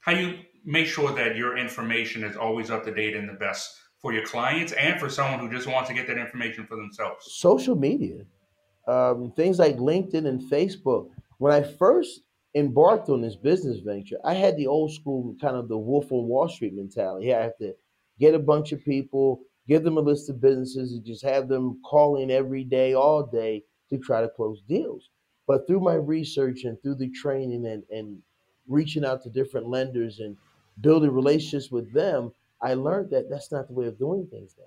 [0.00, 3.34] how do you make sure that your information is always up to date and the
[3.34, 6.76] best for your clients and for someone who just wants to get that information for
[6.76, 8.24] themselves social media
[8.86, 11.10] um, things like linkedin and facebook.
[11.38, 12.20] When i first
[12.54, 16.26] embarked on this business venture i had the old school kind of the wolf on
[16.26, 17.34] wall street mentality.
[17.34, 17.74] I have to
[18.18, 21.80] get a bunch of people give them a list of businesses and just have them
[21.84, 25.10] calling every day all day to try to close deals.
[25.46, 28.18] But through my research and through the training and, and
[28.68, 30.36] reaching out to different lenders and
[30.80, 34.64] building relationships with them, I learned that that's not the way of doing things now.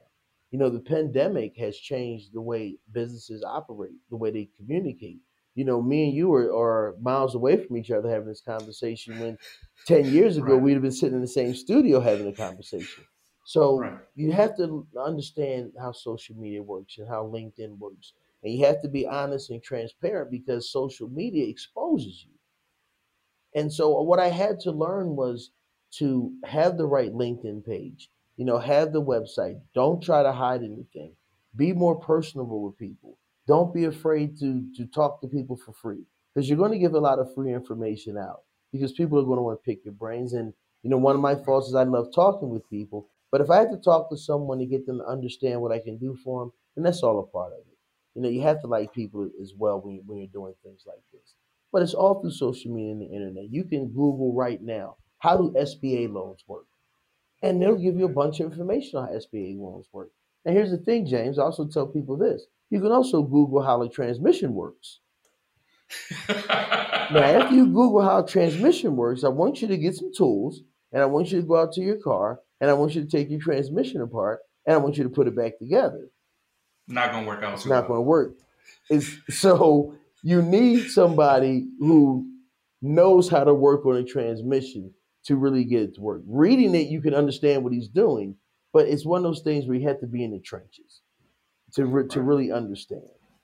[0.52, 5.20] You know, the pandemic has changed the way businesses operate, the way they communicate.
[5.56, 9.20] You know, me and you are, are miles away from each other having this conversation
[9.20, 9.38] when
[9.86, 10.62] 10 years ago right.
[10.62, 13.04] we'd have been sitting in the same studio having a conversation.
[13.46, 13.98] So right.
[14.16, 18.14] you have to understand how social media works and how LinkedIn works.
[18.44, 22.32] And you have to be honest and transparent because social media exposes you.
[23.56, 25.52] And so what I had to learn was
[25.94, 29.60] to have the right LinkedIn page, you know, have the website.
[29.75, 31.13] Don't try to hide anything.
[31.56, 33.17] Be more personable with people.
[33.47, 36.95] Don't be afraid to to talk to people for free because you're going to give
[36.95, 39.93] a lot of free information out because people are going to want to pick your
[39.95, 40.34] brains.
[40.34, 43.52] And you know, one of my faults is I love talking with people, but if
[43.52, 46.17] I have to talk to someone to get them to understand what I can do
[46.23, 47.78] for them, then that's all a part of it.
[48.15, 50.84] You know, you have to like people as well when, you, when you're doing things
[50.88, 51.36] like this
[51.71, 53.52] but it's all through social media and the internet.
[53.52, 56.65] You can Google right now how do SBA loans work,
[57.41, 60.10] and they'll give you a bunch of information on how SBA loans work.
[60.45, 61.38] And here's the thing, James.
[61.38, 64.99] I also tell people this: you can also Google how a transmission works.
[66.30, 70.62] now, after you Google how a transmission works, I want you to get some tools,
[70.91, 73.10] and I want you to go out to your car, and I want you to
[73.10, 76.10] take your transmission apart, and I want you to put it back together.
[76.88, 77.54] Not gonna work out.
[77.54, 78.36] It's not gonna work.
[78.89, 82.28] It's so you need somebody who
[82.82, 84.93] knows how to work on a transmission
[85.25, 86.21] to really get it to work.
[86.25, 88.38] Reading it, you can understand what he's doing,
[88.73, 91.01] but it's one of those things where you have to be in the trenches
[91.73, 93.03] to re- to really understand.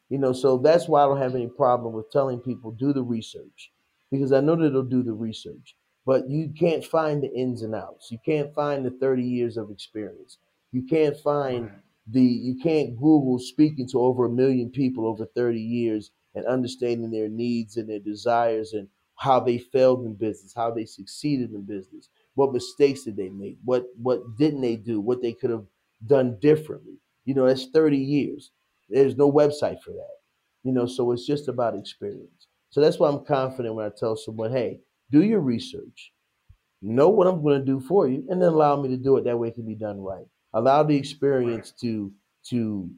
[0.10, 3.04] You know, so that's why I don't have any problem with telling people do the
[3.04, 3.72] research
[4.12, 7.74] because I know that they'll do the research, but you can't find the ins and
[7.74, 8.12] outs.
[8.12, 10.38] You can't find the 30 years of experience.
[10.72, 11.72] You can't find
[12.08, 17.10] the you can't Google speaking to over a million people over 30 years and understanding
[17.10, 21.62] their needs and their desires and how they failed in business, how they succeeded in
[21.64, 25.66] business, what mistakes did they make, what what didn't they do, what they could have
[26.06, 26.96] done differently.
[27.26, 28.52] You know, that's 30 years.
[28.90, 30.18] There's no website for that.
[30.64, 32.48] You know, so it's just about experience.
[32.70, 36.12] So that's why I'm confident when I tell someone, hey, do your research,
[36.82, 39.24] know what I'm going to do for you, and then allow me to do it.
[39.24, 40.26] That way it can be done right.
[40.54, 42.14] Allow the experience to
[42.50, 42.90] to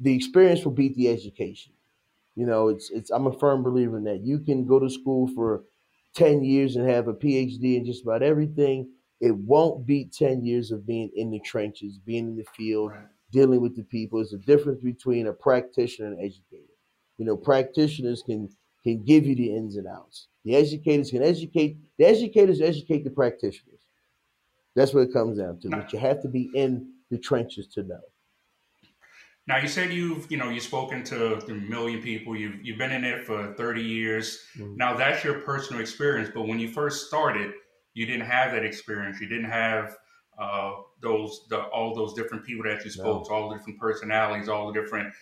[0.00, 1.72] the experience will beat the education.
[2.36, 4.22] You know, it's it's I'm a firm believer in that.
[4.24, 5.64] You can go to school for
[6.14, 8.92] 10 years and have a PhD in just about everything.
[9.20, 13.08] It won't beat 10 years of being in the trenches, being in the field, Right.
[13.32, 14.20] dealing with the people.
[14.20, 16.74] It's a difference between a practitioner and an educator.
[17.18, 18.50] You know, practitioners can
[18.84, 20.28] can give you the ins and outs.
[20.44, 23.80] The educators can educate the educators educate the practitioners.
[24.76, 25.70] That's what it comes down to.
[25.70, 28.02] But you have to be in the trenches to know.
[29.48, 32.36] Now you said you've you know you've spoken to a million people.
[32.36, 34.44] You've you've been in it for thirty years.
[34.58, 34.76] Mhm.
[34.76, 36.30] Now that's your personal experience.
[36.34, 37.52] But when you first started,
[37.94, 39.20] you didn't have that experience.
[39.20, 39.96] You didn't have
[40.38, 43.24] uh, those the, all those different people that you spoke No.
[43.24, 45.14] to, all the different personalities, all the different.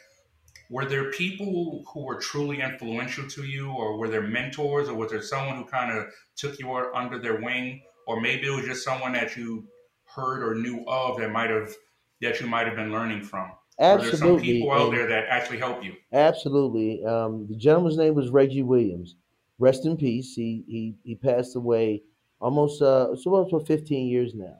[0.70, 5.10] Were there people who were truly influential to you, or were there mentors, or was
[5.10, 6.06] there someone who kind of
[6.36, 9.68] took you under their wing, or maybe it was just someone that you
[10.16, 11.74] heard or knew of that might have
[12.22, 13.52] that you might have been learning from?
[13.88, 14.42] Are there some Absolutely.
[14.52, 15.96] people out And there that actually help you?
[16.12, 17.04] Absolutely.
[17.04, 19.16] Um, the gentleman's name was Reggie Williams.
[19.58, 20.34] Rest in peace.
[20.34, 22.02] He he he passed away
[22.40, 24.58] almost uh it's almost for 15 years now.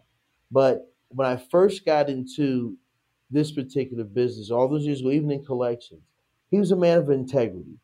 [0.50, 2.77] But when I first got into
[3.31, 6.03] this particular business, all those years ago, even in collections,
[6.50, 7.79] he was a man of integrity,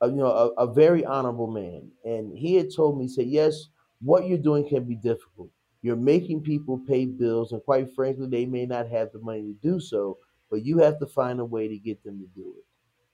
[0.00, 1.90] a, you know, a, a very honorable man.
[2.04, 3.68] And he had told me, he said, yes,
[4.00, 5.50] what you're doing can be difficult.
[5.82, 9.54] You're making people pay bills, and quite frankly, they may not have the money to
[9.62, 10.18] do so,
[10.50, 12.64] but you have to find a way to get them to do it.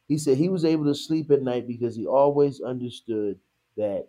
[0.09, 3.39] He said he was able to sleep at night because he always understood
[3.77, 4.09] that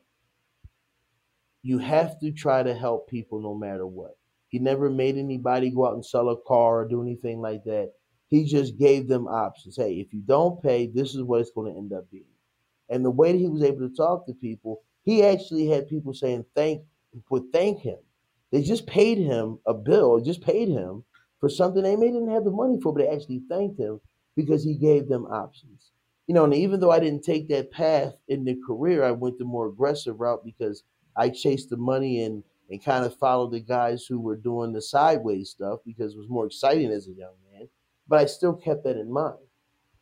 [1.64, 4.18] you have to try to help people no matter what.
[4.50, 7.92] He never made anybody go out and sell a car or do anything like that.
[8.30, 9.76] He just gave them options.
[9.76, 12.24] Hey, if you don't pay, this is what it's going to end up being.
[12.90, 16.14] And the way that he was able to talk to people, he actually had people
[16.14, 16.84] saying thank
[17.30, 17.98] would thank him.
[18.52, 21.04] They just paid him a bill, just paid him
[21.40, 24.00] for something they may didn't have the money for, but they actually thanked him
[24.36, 25.92] because he gave them options.
[26.28, 29.38] You know, and even though I didn't take that path in the career, I went
[29.38, 30.84] the more aggressive route because
[31.16, 34.82] I chased the money and and kind of followed the guys who were doing the
[34.82, 37.70] sideways stuff because it was more exciting as a young man.
[38.10, 39.38] But I still kept that in mind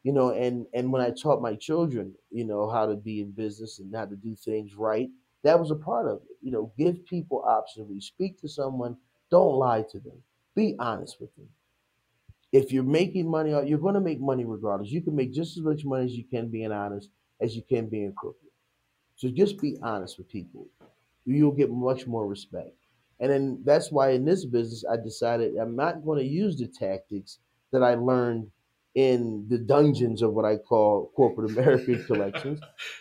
[0.05, 3.31] you know and and when i taught my children you know how to be in
[3.31, 5.09] business and how to do things right
[5.45, 7.87] that was a part of it you know give people options.
[7.87, 8.97] When you speak to someone
[9.31, 10.21] don't lie to them.
[10.55, 11.49] Be honest with them.
[12.51, 14.91] If you're making money uh, you're going to make money regardless.
[14.91, 17.09] You can make just as much money as you can being honest
[17.41, 18.49] as you can being crooked.
[19.15, 20.67] So just be honest with people.
[21.25, 22.75] You'll get much more respect.
[23.19, 26.67] And then that's why in this business i decided i'm not going to use the
[26.67, 27.39] tactics
[27.71, 28.51] that i learned
[28.95, 32.59] in the dungeons of what I call corporate American collections,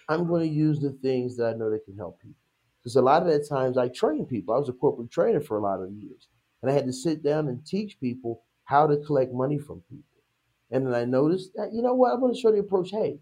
[0.08, 2.36] I'm going to use the things that I know that can help people.
[2.82, 4.54] Because a lot of that times I train people.
[4.54, 6.28] I was a corporate trainer for a lot of years.
[6.60, 10.02] And I had to sit down and teach people how to collect money from people.
[10.70, 12.90] And then I noticed that, you know what, I'm going to show the approach.
[12.90, 13.20] Hey,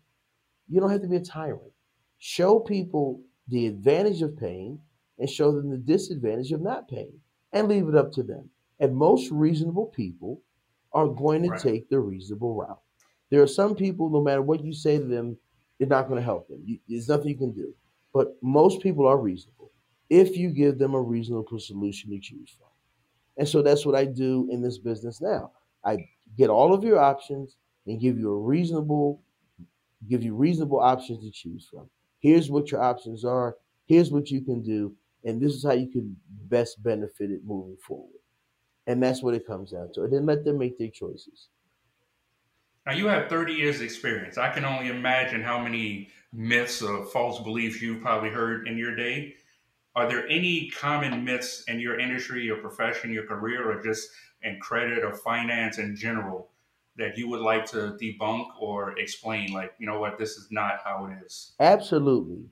[0.68, 1.72] you don't have to be a tyrant.
[2.18, 4.80] Show people the advantage of paying
[5.18, 7.20] and show them the disadvantage of not paying
[7.52, 8.48] and leave it up to them.
[8.80, 10.40] And most reasonable people
[10.94, 11.61] are going to Right.
[11.61, 12.81] take the reasonable route.
[13.31, 15.38] There are some people, no matter what you say to them,
[15.78, 16.62] you're not going to help them.
[16.64, 17.74] You, there's nothing you can do.
[18.12, 19.72] But most people are reasonable
[20.11, 22.68] if you give them a reasonable solution to choose from.
[23.38, 25.52] And so that's what I do in this business now.
[25.85, 29.22] I get all of your options and give you a reasonable,
[30.09, 31.88] give you reasonable options to choose from.
[32.20, 33.57] Here's what your options are.
[33.87, 37.76] Here's what you can do, and this is how you can best benefit it moving
[37.87, 38.20] forward.
[38.87, 40.03] And that's what it comes down to.
[40.03, 41.49] And then let them make their choices.
[42.85, 44.38] Now you have 30 years experience.
[44.38, 48.97] I can only imagine how many myths or false beliefs you've probably heard in your
[48.97, 49.37] day.
[49.95, 54.09] Are there any common myths in your industry, your profession, your career, or just
[54.42, 56.49] in credit or finance in general
[56.97, 59.53] that you would like to debunk or explain?
[59.53, 61.53] Like, you know what, this is not how it is.
[61.61, 62.45] Absolutely.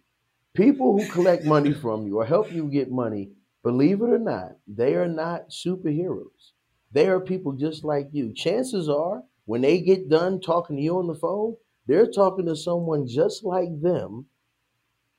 [0.55, 3.31] People who collect money from you or help you get money,
[3.63, 6.53] believe it or not, they are not superheroes.
[6.93, 8.33] They are people just like you.
[8.35, 12.57] Chances are, when they get done talking to you on the phone, they're talking to
[12.57, 14.27] someone just like them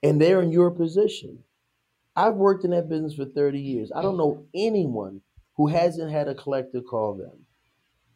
[0.04, 1.39] and they're in your position.
[2.16, 3.92] I've worked in that business for 30 years.
[3.96, 5.22] I don't know anyone
[5.56, 7.46] who hasn't had a collector call them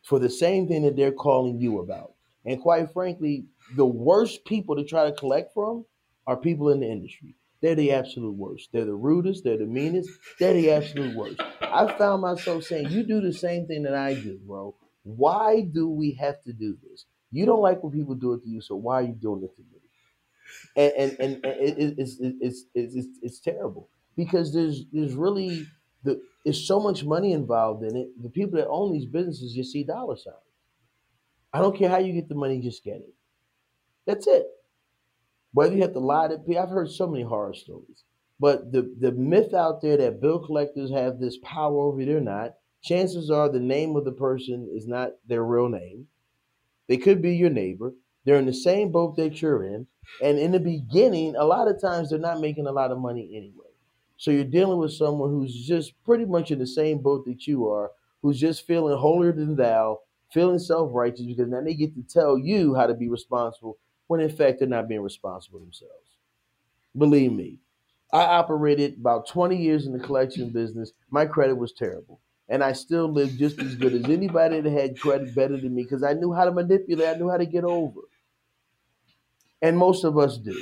[0.04, 2.14] for the same thing that they're calling you about.
[2.46, 3.46] And quite frankly,
[3.76, 5.86] the worst people to try to collect from
[6.28, 7.36] are people in the industry.
[7.66, 8.70] They're the absolute worst.
[8.74, 11.42] They're the rudest, they're the meanest, they're the absolute worst.
[11.62, 14.76] I found myself saying, You do the same thing that I do, bro.
[15.04, 17.08] Why do we have to do this?
[17.32, 19.56] You don't like when people do it to you, so why are you doing it
[19.58, 19.82] to me?
[20.78, 25.16] And and, and, and it, it- it's, it's, it's, it's, it's terrible because there's there's
[25.16, 25.68] really
[26.04, 28.10] the there's so much money involved in it.
[28.24, 30.38] The people that own these businesses just see dollar signs.
[31.54, 33.16] I don't care how you get the money, just get it.
[34.08, 34.48] That's it.
[35.56, 38.04] Whether you have to lie to people, I've heard so many horror stories.
[38.42, 42.20] But the, the myth out there that bill collectors have this power over you, they're
[42.20, 42.56] not.
[42.84, 46.08] Chances are the name of the person is not their real name.
[46.90, 47.94] They could be your neighbor.
[48.26, 49.88] They're in the same boat that you're in.
[50.22, 53.32] And in the beginning, a lot of times they're not making a lot of money
[53.34, 53.72] anyway.
[54.18, 57.70] So you're dealing with someone who's just pretty much in the same boat that you
[57.70, 57.92] are,
[58.22, 60.00] who's just feeling holier than thou,
[60.34, 63.78] feeling self righteous because now they get to tell you how to be responsible
[64.08, 66.18] when in fact they're not being responsible themselves.
[66.98, 67.60] Believe me,
[68.14, 70.92] I operated about 20 years in the collection business.
[71.10, 72.22] My credit was terrible.
[72.48, 75.84] And I still lived just as good as anybody that had credit better than me
[75.84, 78.02] because I knew how to manipulate, I knew how to get over.
[79.62, 80.56] And most of us do.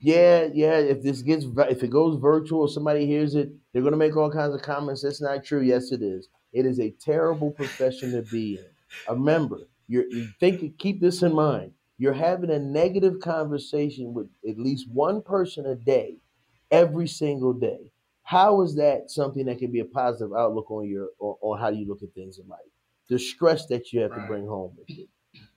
[0.00, 0.78] Yeah, yeah.
[0.78, 4.54] If this gets if it goes virtual, somebody hears it, they're gonna make all kinds
[4.54, 5.02] of comments.
[5.02, 5.60] That's not true.
[5.60, 6.28] Yes, it is.
[6.52, 8.66] It is a terrible profession to be in.
[9.08, 11.72] Remember, you think keep this in mind.
[12.00, 16.16] You're having a negative conversation with at least one person a day,
[16.70, 17.92] every single day.
[18.22, 21.68] How is that something that can be a positive outlook on your on, on how
[21.68, 22.60] you look at things in life?
[23.10, 24.22] The stress that you have right.
[24.22, 25.08] to bring home with you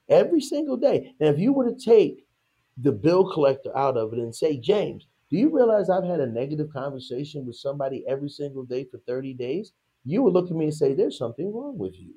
[0.09, 1.15] every single day.
[1.21, 2.27] And if you were to take
[2.75, 6.27] the bill collector out of it and say, James, do you realize I've had a
[6.27, 9.71] negative conversation with somebody every single day for 30 days?
[10.03, 12.15] You would look at me and say, There's something wrong with you.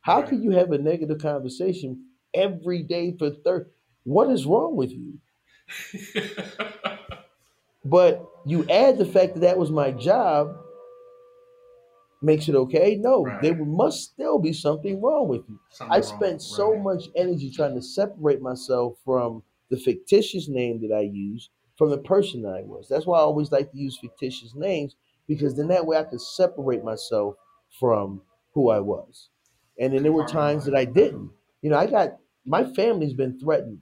[0.00, 0.28] How right.
[0.30, 3.70] can you have a negative conversation every day for 30?
[4.04, 5.18] What is wrong with you?
[7.84, 10.56] but you add the fact that that was my job
[12.22, 12.96] makes it okay.
[12.96, 13.42] No, right.
[13.42, 15.58] there must still be something wrong with you.
[15.70, 20.94] Something I spent so much energy trying to separate myself from the fictitious name that
[20.94, 22.88] I use from the person that I was.
[22.88, 26.20] That's why I always like to use fictitious names because then that way I could
[26.20, 27.36] separate myself
[27.78, 28.22] from
[28.52, 29.28] who I was.
[29.78, 31.30] And then there were times that I didn't.
[31.62, 33.80] You know, I got my family's been threatened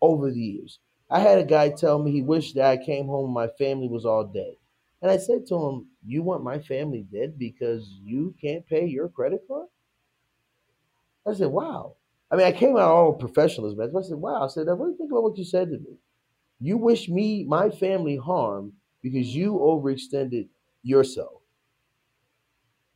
[0.00, 0.78] over the years.
[1.10, 3.88] I had a guy tell me he wished that I came home and my family
[3.88, 4.54] was all dead.
[5.02, 9.08] And I said to him, You want my family dead because you can't pay your
[9.08, 9.68] credit card?
[11.26, 11.96] I said, Wow.
[12.30, 14.44] I mean, I came out all professionalism, I said, Wow.
[14.44, 15.96] I said, I really think about what you said to me.
[16.60, 20.48] You wish me, my family, harm because you overextended
[20.82, 21.40] yourself.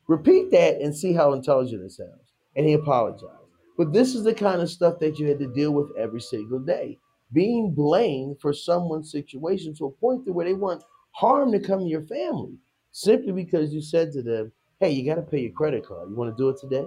[0.07, 2.33] Repeat that and see how intelligent it sounds.
[2.55, 3.44] And he apologized.
[3.77, 6.61] But this is the kind of stuff that you had to deal with every single
[6.61, 6.99] day.
[7.33, 11.81] Being blamed for someone's situation to a point to where they want harm to come
[11.81, 12.57] to your family
[12.93, 16.11] simply because you said to them, "Hey, you got to pay your credit card.
[16.11, 16.87] You want to do it today?"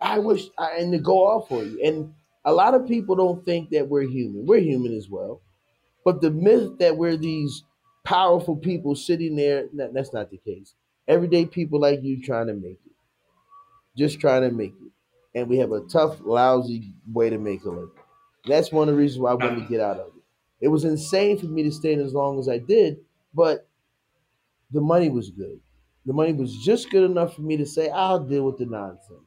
[0.00, 1.80] I wish, I, and to go off for you.
[1.82, 2.12] And
[2.44, 4.44] a lot of people don't think that we're human.
[4.44, 5.40] We're human as well,
[6.04, 7.62] but the myth that we're these
[8.04, 10.74] powerful people sitting there, that's not the case.
[11.08, 12.92] Everyday people like you trying to make it,
[13.96, 14.91] just trying to make it,
[15.34, 17.90] and we have a tough, lousy way to make a living.
[18.46, 20.22] That's one of the reasons why I wanted to get out of it.
[20.60, 22.98] It was insane for me to stay in as long as I did,
[23.34, 23.68] but
[24.70, 25.60] the money was good.
[26.06, 29.20] The money was just good enough for me to say, I'll deal with the nonsense.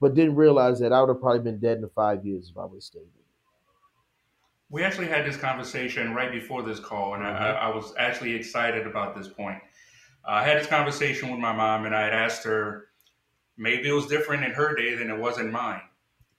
[0.00, 2.64] But didn't realize that I would have probably been dead in five years if I
[2.64, 3.02] would have stayed.
[4.70, 7.42] We actually had this conversation right before this call, and mm-hmm.
[7.42, 9.58] I, I, was actually excited about this point.
[10.24, 12.89] Uh, I had this conversation with my mom, and I had asked her,
[13.60, 15.82] maybe it was different in her day than it was in mine.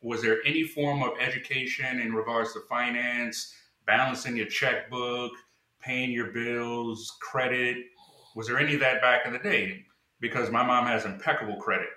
[0.01, 3.53] Was there any form of education in regards to finance,
[3.85, 5.31] balancing your checkbook,
[5.81, 7.77] paying your bills, credit.
[8.35, 9.85] Was there any of that back in the day?
[10.19, 11.89] Because my mom has impeccable credit.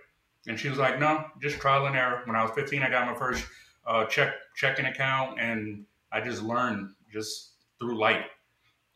[0.46, 2.22] And she was like, no, just trial and error.
[2.24, 3.46] When I was 15, I got my first
[3.86, 8.24] uh, check checking account, and I just learned just through life.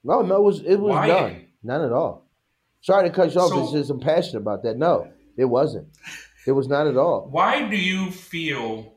[0.05, 1.07] No, no, it was it was Why?
[1.07, 1.47] done.
[1.63, 2.27] None at all.
[2.81, 3.51] Sorry to cut you off.
[3.51, 4.77] So, it's just I'm passionate about that.
[4.77, 5.89] No, it wasn't.
[6.47, 7.29] It was not at all.
[7.31, 8.95] Why do you feel?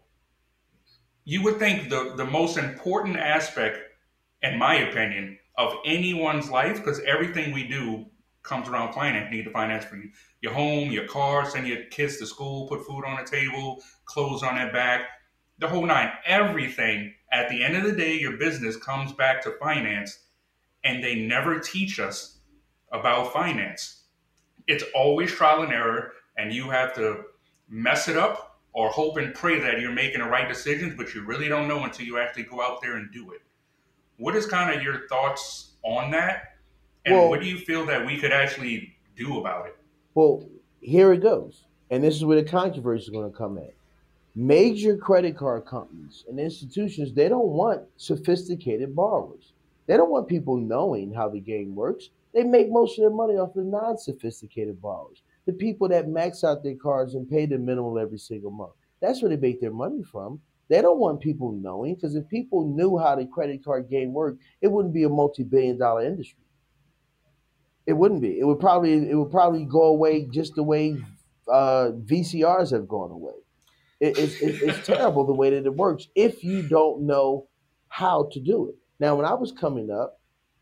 [1.24, 3.78] You would think the the most important aspect
[4.44, 8.06] in my opinion, of anyone's life because everything we do
[8.44, 9.32] comes around finance.
[9.32, 10.10] Need to finance for you,
[10.42, 14.44] your home, your car, send your kids to school, put food on the table, clothes
[14.44, 15.02] on their back,
[15.60, 16.12] the whole nine.
[16.26, 20.20] Everything at the end of the day, your business comes back to finance,
[20.84, 22.40] and they never teach us
[22.92, 24.06] about finance.
[24.68, 27.24] It's always trial and error, and you have to
[27.70, 31.24] mess it up or hope and pray that you're making the right decisions, but you
[31.24, 33.42] really don't know until you actually go out there and do it.
[34.18, 36.56] What is kind of your thoughts on that?
[37.06, 39.76] And well, what do you feel that we could actually do about it?
[40.14, 40.48] Well,
[40.82, 41.66] here it goes.
[41.90, 43.72] And this is where the controversy is going to come in.
[44.34, 49.52] Major credit card companies and institutions, they don't want sophisticated borrowers.
[49.88, 52.10] They don't want people knowing how the game works.
[52.34, 56.44] They make most of their money off the non sophisticated borrowers, the people that max
[56.44, 58.74] out their cards and pay the minimum every single month.
[59.02, 60.42] That's where they make their money from.
[60.70, 64.42] They don't want people knowing because if people knew how the credit card game worked,
[64.62, 66.44] it wouldn't be a multi-billion dollar industry.
[67.86, 68.40] It wouldn't be.
[68.40, 70.98] It would probably it would probably go away just the way
[71.52, 73.34] uh, VCRs have gone away.
[74.00, 77.48] It, it's terrible the way that it works if you don't know
[77.90, 78.76] how to do it.
[79.00, 80.20] Now, when I was coming up,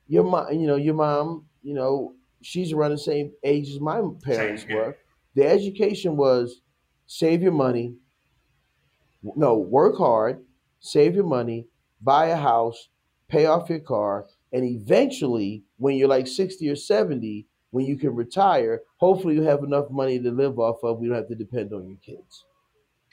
[0.07, 4.01] your mom, you know, your mom, you know, she's around the same age as my
[4.23, 4.75] parents Same, yeah.
[4.75, 4.97] were.
[5.35, 6.61] The education was
[7.07, 7.95] save your money,
[9.23, 10.43] no, work hard,
[10.79, 11.67] save your money,
[12.01, 12.89] buy a house,
[13.27, 18.15] pay off your car, and eventually, when you're like 60 or 70, when you can
[18.15, 20.99] retire, hopefully you have enough money to live off of.
[20.99, 22.45] We don't have to depend on your kids.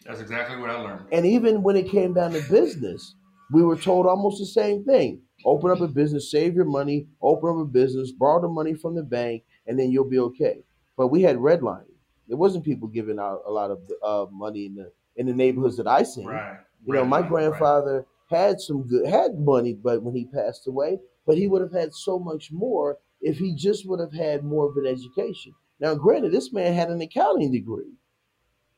[0.07, 1.07] That's exactly what I learned.
[1.12, 3.16] And even when it came down to business,
[3.53, 5.22] we were told almost the same thing.
[5.44, 8.94] Open up a business, save your money, open up a business, borrow the money from
[8.94, 10.64] the bank, and then you'll be okay.
[10.97, 11.94] But we had redlining.
[12.28, 15.76] There wasn't people giving out a lot of uh, money in the in the neighborhoods
[15.76, 16.26] that I seen.
[16.26, 16.59] Right.
[16.84, 17.28] You know, my Right, right.
[17.28, 21.72] grandfather had some good had money, but when he passed away, but he would have
[21.72, 25.55] had so much more if he just would have had more of an education.
[25.80, 27.92] Now, granted, this man had an accounting degree,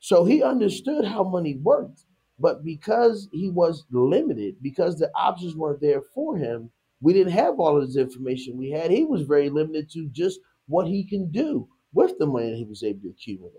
[0.01, 2.05] so he understood how money worked.
[2.39, 6.71] But because he was limited, because the options weren't there for him,
[7.01, 8.91] we didn't have all of this information we had.
[8.91, 12.65] He was very limited to just what he can do with the money that he
[12.65, 13.53] was able to accumulate.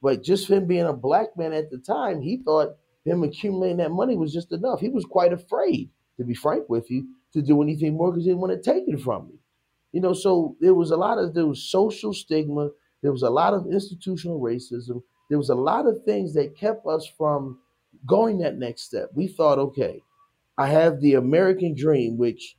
[0.00, 3.90] But just him being a black man at the time, he thought him accumulating that
[3.90, 4.80] money was just enough.
[4.80, 8.30] He was quite afraid, to be frank with you, to do anything more because he
[8.30, 9.34] didn't want to take it from me.
[9.92, 12.70] You know, so there was a lot of there was social stigma,
[13.02, 16.86] there was a lot of institutional racism, there was a lot of things that kept
[16.86, 17.58] us from
[18.08, 19.10] going that next step.
[19.14, 20.02] We thought, okay,
[20.56, 22.56] I have the American dream, which,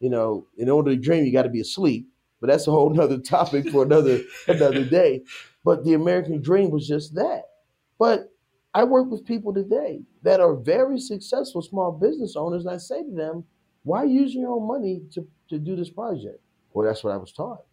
[0.00, 2.08] you know, in order to dream, you got to be asleep.
[2.40, 5.22] But that's a whole nother topic for another another day.
[5.64, 7.44] But the American dream was just that.
[7.98, 8.32] But
[8.74, 13.02] I work with people today that are very successful small business owners, and I say
[13.02, 13.44] to them,
[13.84, 16.40] why use your own money to, to do this project?
[16.72, 17.64] Well, that's what I was taught.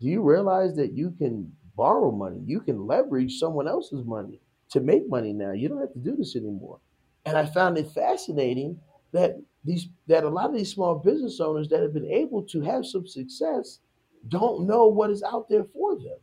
[0.00, 2.42] Do you realize that you can borrow money?
[2.44, 4.40] You can leverage someone else's money
[4.70, 5.52] to make money now.
[5.52, 6.78] You don't have to do this anymore.
[7.26, 8.78] And I found it fascinating
[9.12, 12.60] that these that a lot of these small business owners that have been able to
[12.62, 13.80] have some success
[14.28, 16.18] don't know what is out there for them.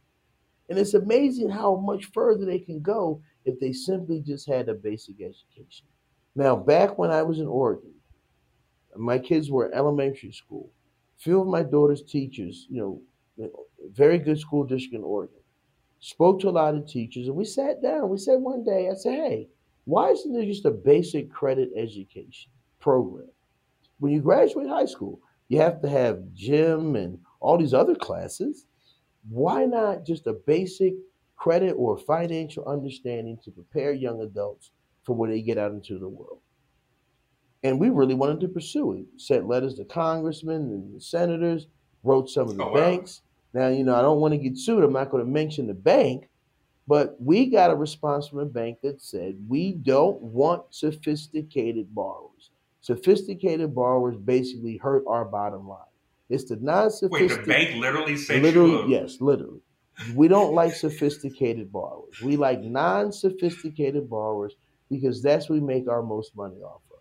[0.69, 4.73] And it's amazing how much further they can go if they simply just had a
[4.73, 5.87] basic education.
[6.35, 7.93] Now, back when I was in Oregon,
[8.95, 10.71] my kids were in elementary school.
[11.19, 12.79] A few of my daughter's teachers, you
[13.37, 13.51] know,
[13.93, 15.40] very good school district in Oregon,
[16.01, 18.09] spoke to a lot of teachers, and we sat down.
[18.09, 19.47] We said one day, I said, hey,
[19.85, 23.29] why isn't there just a basic credit education program?
[23.99, 28.65] When you graduate high school, you have to have gym and all these other classes.
[29.29, 30.95] Why not just a basic
[31.35, 34.71] credit or financial understanding to prepare young adults
[35.03, 36.39] for when they get out into the world?
[37.63, 39.05] And we really wanted to pursue it.
[39.21, 41.67] Sent letters to congressmen and senators,
[42.03, 42.73] wrote some of the Oh, wow.
[42.73, 43.21] banks.
[43.53, 44.83] Now, you know, I don't want to get sued.
[44.83, 46.29] I'm not going to mention the bank,
[46.87, 52.51] but we got a response from a bank that said we don't want sophisticated borrowers.
[52.81, 55.79] Sophisticated borrowers basically hurt our bottom line.
[56.29, 57.45] It's the non-sophisticated.
[57.45, 59.59] the bank literally you Literally, yes, literally.
[60.15, 62.21] We don't like sophisticated borrowers.
[62.21, 64.55] We like non-sophisticated borrowers
[64.89, 66.99] because that's what we make our most money off of.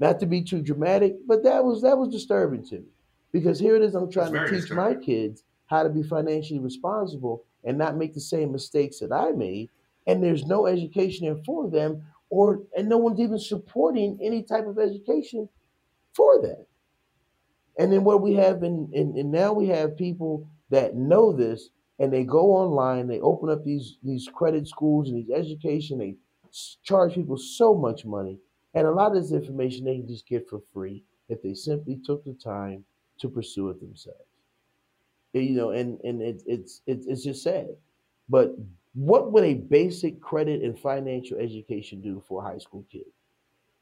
[0.00, 2.86] Not to be too dramatic, but that was that was disturbing to me.
[3.32, 7.44] Because here it is, I'm trying to teach my kids how to be financially responsible
[7.64, 9.68] and not make the same mistakes that I made.
[10.06, 14.66] And there's no education there for them, or and no one's even supporting any type
[14.66, 15.48] of education
[16.14, 16.66] for that.
[17.78, 21.70] And then what we have in, in and now we have people that know this
[21.98, 26.16] and they go online, they open up these these credit schools and these education, they
[26.82, 28.38] charge people so much money.
[28.74, 32.00] And a lot of this information they can just get for free if they simply
[32.04, 32.84] took the time
[33.18, 34.20] to pursue it themselves.
[35.32, 37.68] You know, and and it, it's it's it's just sad.
[38.28, 38.54] But
[38.94, 43.04] what would a basic credit and financial education do for a high school kid?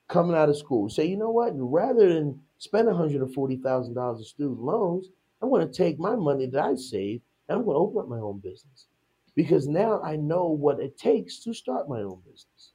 [0.09, 1.53] coming out of school say, you know what?
[1.55, 5.09] Rather than spend $140,000 in student loans,
[5.43, 8.09] I'm going to take my money that I saved and I'm going to open up
[8.09, 8.87] my own business
[9.34, 12.72] because now I know what it takes to start my own business.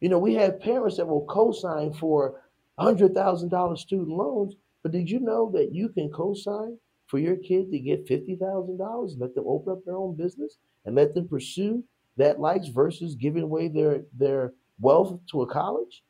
[0.00, 2.42] You know, we have parents that will co-sign for
[2.78, 4.54] $100,000 student loans,
[4.84, 9.20] but did you know that you can co-sign for your kid to get $50,000 and
[9.20, 11.82] let them open up their own business and let them pursue
[12.16, 16.04] that life versus giving away their their wealth to a college?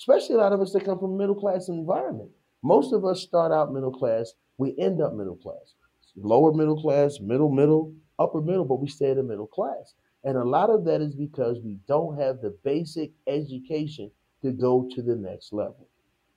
[0.00, 2.30] especially a lot of us that come from a middle class environment.
[2.62, 5.74] Most of us start out middle class, we end up middle class.
[6.16, 9.94] Lower middle class, middle, middle, upper middle, but we stay in the middle class.
[10.24, 14.10] And a lot of that is because we don't have the basic education
[14.42, 15.86] to go to the next level.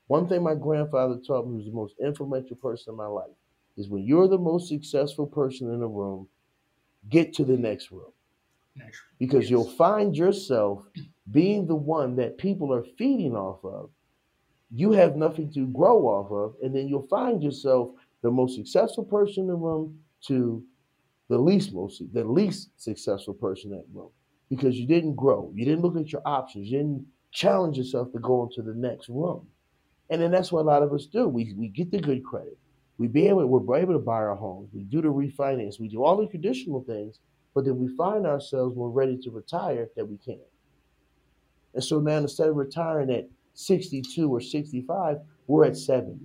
[0.07, 3.31] One thing my grandfather taught me was the most influential person in my life
[3.77, 6.27] is when you're the most successful person in a room,
[7.09, 8.11] get to the next room.
[8.75, 9.01] Next.
[9.19, 9.49] Because Yes.
[9.51, 10.87] you'll find yourself
[11.31, 13.89] being the one that people are feeding off of.
[14.71, 17.91] You have nothing to grow off of, and then you'll find yourself
[18.21, 20.63] the most successful person in the room to
[21.29, 24.09] the least most the least successful person in that room
[24.49, 28.19] because you didn't grow you didn't look at your options you didn't challenge yourself to
[28.19, 29.47] go into the next room
[30.09, 31.27] and then that's what a lot of us do.
[31.27, 32.57] We, we get the good credit.
[32.97, 34.69] We be able we're able to buy our homes.
[34.73, 35.79] We do the refinance.
[35.79, 37.19] We do all the traditional things
[37.53, 40.39] but then we find ourselves when we're ready to retire that we can't.
[41.73, 46.17] And so now instead of retiring at 62 or 65 we're at 70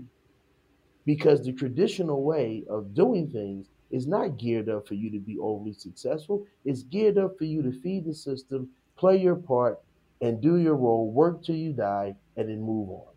[1.05, 5.39] because the traditional way of doing things is not geared up for you to be
[5.39, 6.47] overly successful.
[6.65, 9.81] It's geared up for you to feed the system, play your part,
[10.21, 13.15] and do your role, work till you die, and then move on.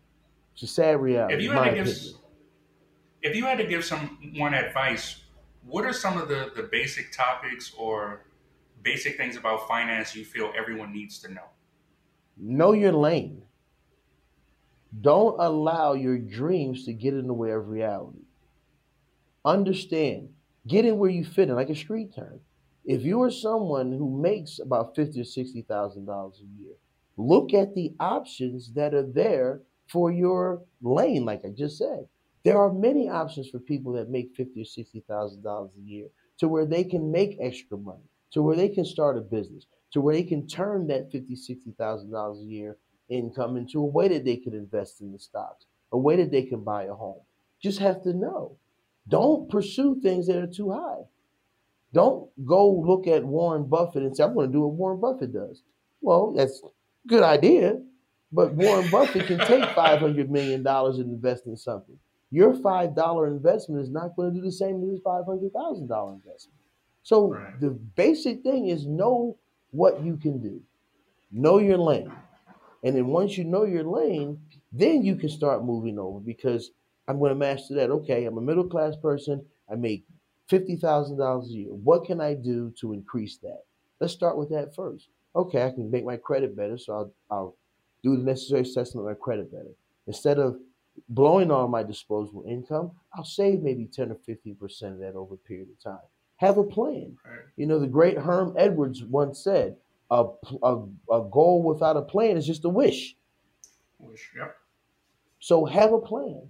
[0.62, 1.34] It's a reality.
[1.34, 2.14] If you had to give, opinion.
[3.22, 5.22] if you had to give someone advice,
[5.66, 8.24] what are some of the, the basic topics or
[8.82, 11.48] basic things about finance you feel everyone needs to know?
[12.36, 13.42] Know your lane.
[15.00, 18.24] Don't allow your dreams to get in the way of reality.
[19.44, 20.28] Understand,
[20.66, 22.40] get in where you fit in, like a street term.
[22.84, 26.74] If you are someone who makes about fifty or sixty thousand dollars a year,
[27.16, 29.62] look at the options that are there
[29.92, 31.24] for your lane.
[31.24, 32.06] Like I just said,
[32.44, 36.08] there are many options for people that make fifty or sixty thousand dollars a year
[36.38, 40.00] to where they can make extra money, to where they can start a business, to
[40.00, 42.76] where they can turn that fifty, sixty thousand dollars a year
[43.08, 46.42] income into a way that they can invest in the stocks, a way that they
[46.42, 47.20] can buy a home.
[47.62, 48.56] Just have to know.
[49.08, 51.02] Don't pursue things that are too high.
[51.92, 55.34] Don't go look at Warren Buffett and say, I'm going to do what Warren Buffett
[55.34, 55.62] does.
[56.00, 57.78] Well, that's a good idea,
[58.32, 61.98] but Warren Buffett can take $500 million and invest in something.
[62.30, 66.58] Your $5 investment is not going to do the same as his $500,000 investment.
[67.02, 67.60] So Right.
[67.60, 69.38] the basic thing is know
[69.70, 70.62] what you can do,
[71.30, 72.12] know your lane.
[72.82, 74.40] And then once you know your lane,
[74.72, 76.70] then you can start moving over because
[77.08, 77.90] I'm going to master that.
[77.90, 79.44] Okay, I'm a middle class person.
[79.70, 80.04] I make
[80.48, 81.72] fifty thousand dollars a year.
[81.74, 83.64] What can I do to increase that?
[84.00, 85.08] Let's start with that first.
[85.34, 87.56] Okay, I can make my credit better, so I'll, I'll
[88.02, 89.72] do the necessary assessment of my credit better.
[90.06, 90.58] Instead of
[91.08, 95.34] blowing all my disposable income, I'll save maybe ten or fifteen percent of that over
[95.34, 96.02] a period of time.
[96.36, 97.16] Have a plan.
[97.24, 97.40] Right.
[97.56, 99.76] You know, the great Herm Edwards once said,
[100.10, 100.26] a,
[100.62, 103.16] a, a goal without a plan is just a wish.
[103.98, 104.56] Wish, yep.
[105.38, 106.42] So have a plan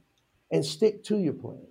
[0.51, 1.67] and stick to your plan.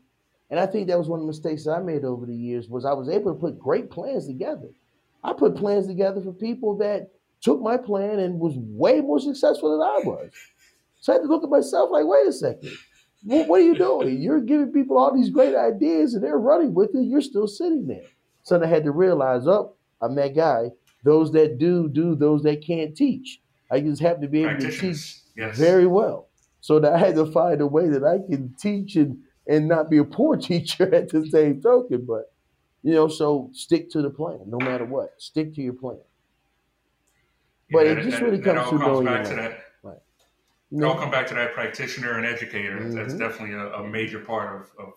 [0.51, 2.69] And I think that was one of the mistakes that I made over the years
[2.69, 4.69] was I was able to put great plans together.
[5.23, 7.09] I put plans together for people that
[7.41, 10.31] took my plan and was way more successful than I was.
[10.99, 12.71] So I had to look at myself like, wait a second.
[13.23, 14.21] What, what are you doing?
[14.21, 17.03] You're giving people all these great ideas and they're running with it.
[17.05, 18.05] You're still sitting there.
[18.43, 20.71] So I had to realize, oh, I'm that guy.
[21.03, 22.15] Those that do, do.
[22.15, 23.41] Those that can't teach.
[23.71, 25.57] I just happen to be able to teach Yes.
[25.57, 26.27] very well.
[26.59, 29.17] So that I had to find a way that I can teach and,
[29.47, 32.05] and not be a poor teacher at the same token.
[32.05, 32.31] But
[32.83, 35.09] you know, so stick to the plan, no matter what.
[35.19, 36.01] Stick to your plan.
[37.71, 39.57] But it just that- really that comes to knowing back to that.
[40.73, 42.79] You It all come back to that practitioner and educator.
[42.93, 43.19] That's Mhm.
[43.19, 44.93] definitely a, a major part of, of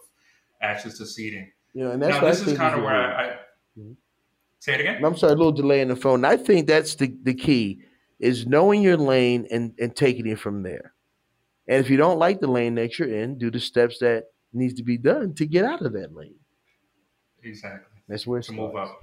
[0.61, 1.51] access to seating.
[1.73, 2.95] You know, and that's now, this is kind of where.
[2.95, 3.39] I, I
[3.77, 3.97] Mhm.
[4.61, 5.05] say it again.
[5.05, 6.25] I'm sorry, a little delay in the phone.
[6.25, 7.81] I think that's the, the key
[8.21, 10.95] is knowing your lane and, and taking it from there.
[11.67, 14.75] And if you don't like the lane that you're in, do the steps that needs
[14.75, 16.37] to be done to get out of that lane.
[17.43, 17.99] Exactly.
[18.07, 19.01] That's where it To move up.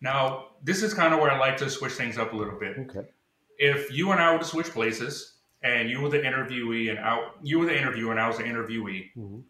[0.00, 2.78] Now, this is kind of where I like to switch things up a little bit.
[2.78, 3.08] Okay.
[3.58, 7.30] If you and I were to switch places, and you were the interviewee, and I,
[7.42, 9.44] you were the interviewer, and I was the interviewee, Mhm.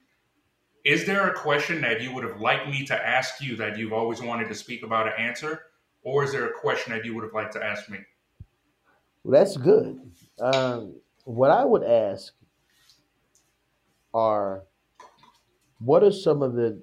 [0.84, 3.92] is there a question that you would have liked me to ask you that you've
[3.92, 5.66] always wanted to speak about or answer,
[6.02, 7.98] or is there a question that you would have liked to ask me?
[9.22, 10.00] Well, that's good.
[10.40, 12.34] Um, what I would ask
[14.12, 14.64] are
[15.78, 16.82] what are some of the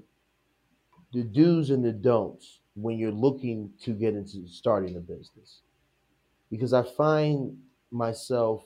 [1.13, 5.61] the do's and the don'ts when you're looking to get into starting a business?
[6.49, 7.57] Because I find
[7.91, 8.63] myself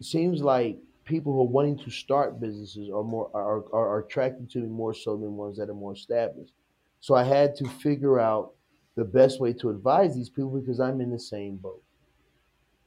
[0.00, 3.98] it seems like people who are wanting to start businesses are more are, are, are
[4.00, 6.54] attracted to me more so than ones that are more established.
[7.00, 8.52] So I had to figure out
[8.96, 11.82] the best way to advise these people because I'm in the same boat.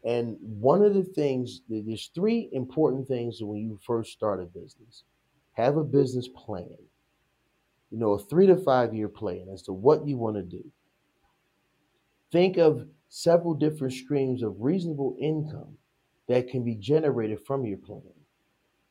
[0.03, 5.03] And one of the things, there's three important things when you first start a business.
[5.53, 6.78] Have a business plan,
[7.94, 10.66] you know, a three to five year plan as to what you want to do.
[12.32, 15.78] think of several different streams of reasonable income
[16.28, 18.02] that can be generated from your plan.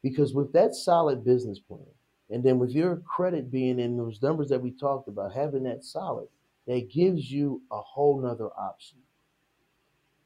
[0.03, 1.86] Because with that solid business plan,
[2.30, 5.84] and then with your credit being in those numbers that we talked about, having that
[5.84, 6.28] solid,
[6.68, 8.98] that gives you a whole nother option.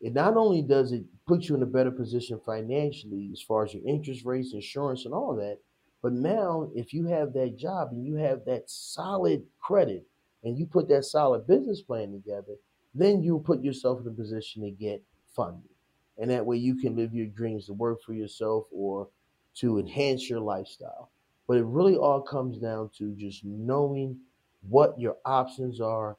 [0.02, 3.72] It not only does it put you in a better position financially as far as
[3.74, 5.58] your interest rates, insurance, and all that,
[6.06, 10.06] but now if you have that job and you have that solid credit
[10.44, 12.54] and you put that solid business plan together,
[12.94, 15.02] then you put yourself in a position to get
[15.34, 15.68] funded.
[16.16, 19.08] And that way you can live your dreams to work for yourself or
[19.56, 21.10] to enhance your lifestyle.
[21.48, 24.16] But it really all comes down to just knowing
[24.68, 26.16] what your options are,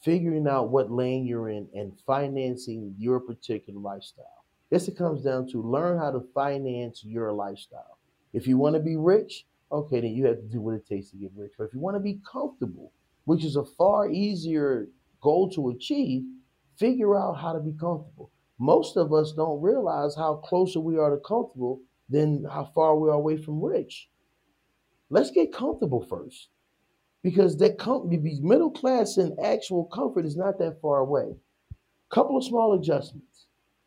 [0.00, 4.46] figuring out what lane you're in, and financing your particular lifestyle.
[4.70, 7.95] This it comes down to learn how to finance your lifestyle.
[8.32, 11.10] If you want to be rich, okay, then you have to do what it takes
[11.10, 11.52] to get rich.
[11.58, 12.92] But if you want to be comfortable,
[13.24, 14.88] which is a far easier
[15.20, 16.24] goal to achieve,
[16.78, 18.30] figure out how to be comfortable.
[18.58, 23.08] Most of us don't realize how closer we are to comfortable than how far we
[23.08, 24.08] are away from rich.
[25.10, 26.48] Let's get comfortable first.
[27.22, 31.34] Because that com- middle class and actual comfort is not that far away.
[31.72, 33.46] A couple of small adjustments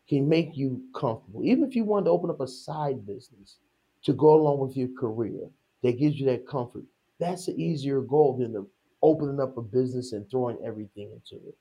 [0.10, 1.44] can make you comfortable.
[1.46, 3.58] Even if you want to open up a side business
[4.04, 5.50] to go along with your career
[5.84, 6.84] that gives you that comfort,
[7.20, 8.68] that's an easier goal than to
[9.02, 11.56] opening up a business and throwing everything into it.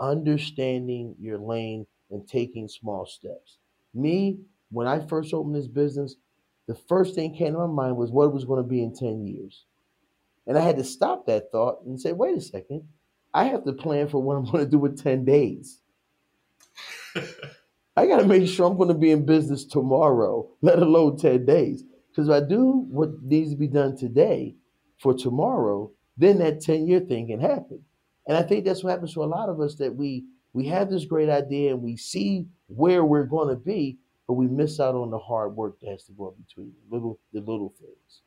[0.00, 3.58] Understanding your lane and taking small steps.
[3.94, 4.38] Me,
[4.70, 6.16] when I first opened this business,
[6.66, 8.94] the first thing came to my mind was what it was going to be in
[8.94, 9.64] 10 years.
[10.46, 12.82] And I had to stop that thought and say, wait a second,
[13.34, 15.80] I have to plan for what I'm going to do in 10 days.
[17.98, 21.44] I got to make sure I'm going to be in business tomorrow, let alone 10
[21.44, 21.82] days.
[22.08, 24.54] Because if I do what needs to be done today
[25.00, 27.82] for tomorrow, then that 10 year thing can happen.
[28.28, 30.90] And I think that's what happens to a lot of us that we we have
[30.90, 34.94] this great idea and we see where we're going to be, but we miss out
[34.94, 38.22] on the hard work that has to go between the little the little things.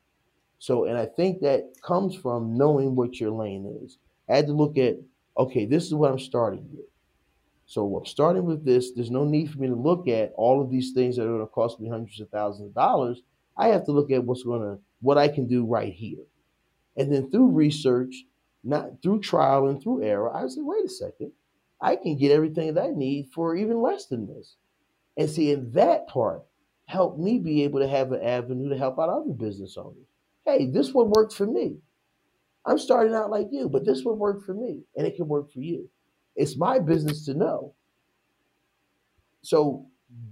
[0.58, 3.96] So, and I think that comes from knowing what your lane is.
[4.28, 4.96] I had to look at,
[5.38, 6.91] okay, this is what I'm starting with.
[7.72, 8.92] So I'm starting with this.
[8.92, 11.40] There's no need for me to look at all of these things that are going
[11.40, 13.22] to cost me hundreds of thousands of dollars.
[13.56, 16.22] I have to look at what's going to what I can do right here.
[16.98, 18.14] And then through research,
[18.62, 21.32] not through trial and through error, I said, wait a second,
[21.80, 24.56] I can get everything that I need for even less than this.
[25.16, 26.42] And see, in that part
[26.84, 30.08] helped me be able to have an avenue to help out other business owners.
[30.44, 31.78] Hey, this one worked for me.
[32.66, 35.50] I'm starting out like you, but this one worked for me, and it can work
[35.50, 35.88] for you.
[36.36, 37.74] It's my business to know.
[39.42, 39.86] So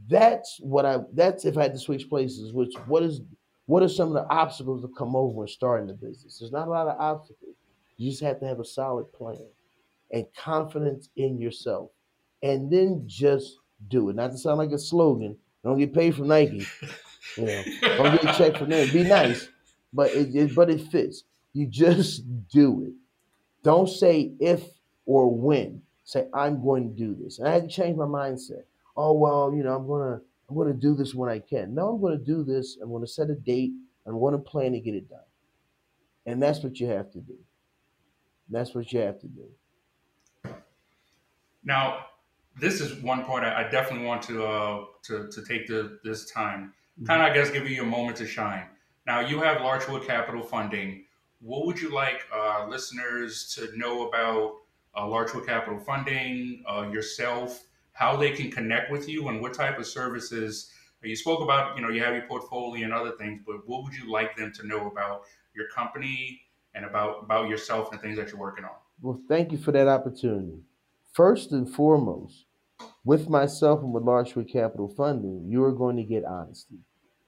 [0.08, 3.20] that's what I that's if I had to switch places, which what is
[3.66, 6.38] what are some of the obstacles that come over when starting a business?
[6.38, 7.54] There's not a lot of obstacles.
[7.96, 9.46] You just have to have a solid plan
[10.10, 11.90] and confidence in yourself.
[12.42, 14.16] And then just do it.
[14.16, 15.36] Not to sound like a slogan.
[15.62, 16.66] Don't get paid from Nike.
[17.36, 18.88] You know, don't get a check from them.
[18.92, 19.48] Be nice,
[19.92, 21.24] but it, it but it fits.
[21.52, 22.92] You just do it.
[23.62, 24.64] Don't say if
[25.04, 25.82] or when.
[26.10, 27.38] Say I'm going to do this.
[27.38, 28.64] And I had to change my mindset.
[28.96, 31.72] Oh well, you know, I'm gonna I'm going to do this when I can.
[31.72, 32.78] No, I'm going to do this.
[32.82, 33.70] I'm going to set a date.
[34.04, 35.20] I'm going to plan to get it done.
[36.26, 37.38] And that's what you have to do.
[38.48, 40.52] That's what you have to do.
[41.62, 42.06] Now,
[42.58, 46.72] this is one point I, definitely want to uh, to, to take the, this time.
[46.98, 47.06] Mm-hmm.
[47.06, 48.66] Kind of, I guess, give you a moment to shine.
[49.06, 51.04] Now, you have Larchwood Capital Funding.
[51.40, 54.54] What would you like uh, listeners to know about
[54.96, 59.78] uh, Larchwood Capital Funding, uh, yourself, how they can connect with you and what type
[59.78, 60.70] of services.
[61.02, 63.94] You spoke about you know you have your portfolio and other things but what would
[63.94, 65.22] you like them to know about
[65.54, 66.42] your company
[66.74, 68.72] and about about yourself and things that you're working on?
[69.00, 70.60] Well thank you for that opportunity.
[71.12, 72.44] First and foremost
[73.04, 76.78] with myself and with larchwood capital funding you are going to get honesty.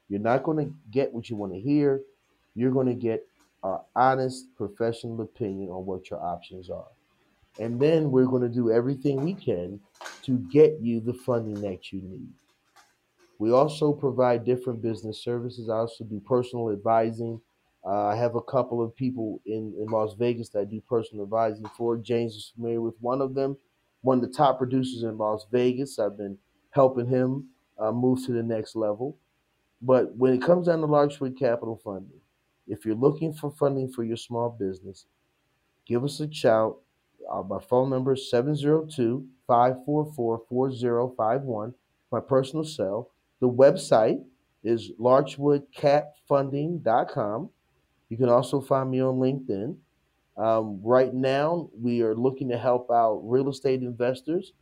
[0.09, 2.03] You're not going to get what you want to hear.
[2.55, 3.27] You're going to get
[3.63, 6.89] our honest professional opinion on what your options are
[7.59, 9.81] and then we're going to do everything we can
[10.23, 12.29] to get you the funding that you need.
[13.39, 15.69] We also provide different business services.
[15.69, 17.41] I also do personal advising.
[17.85, 21.25] Uh, I have a couple of people in, in Las Vegas that I do personal
[21.25, 21.97] advising for.
[21.97, 23.57] James is familiar with one of them,
[24.03, 25.99] one of the top producers in Las Vegas.
[25.99, 26.39] I've been
[26.71, 27.49] helping him
[27.79, 29.19] uh, move to the next level.
[29.81, 32.21] But when it comes down to Larchwood Capital Funding,
[32.69, 35.07] if you're looking for funding for your small business,
[35.85, 36.79] give us a shout
[37.31, 41.75] uh, my phone number is 702 544 4051,
[42.11, 43.11] my personal cell.
[43.41, 44.25] The website
[44.63, 47.51] is larchwoodcapfunding.com.
[48.09, 49.77] You can also find me on LinkedIn.
[50.37, 54.53] Um, right now, we are looking to help out real estate investors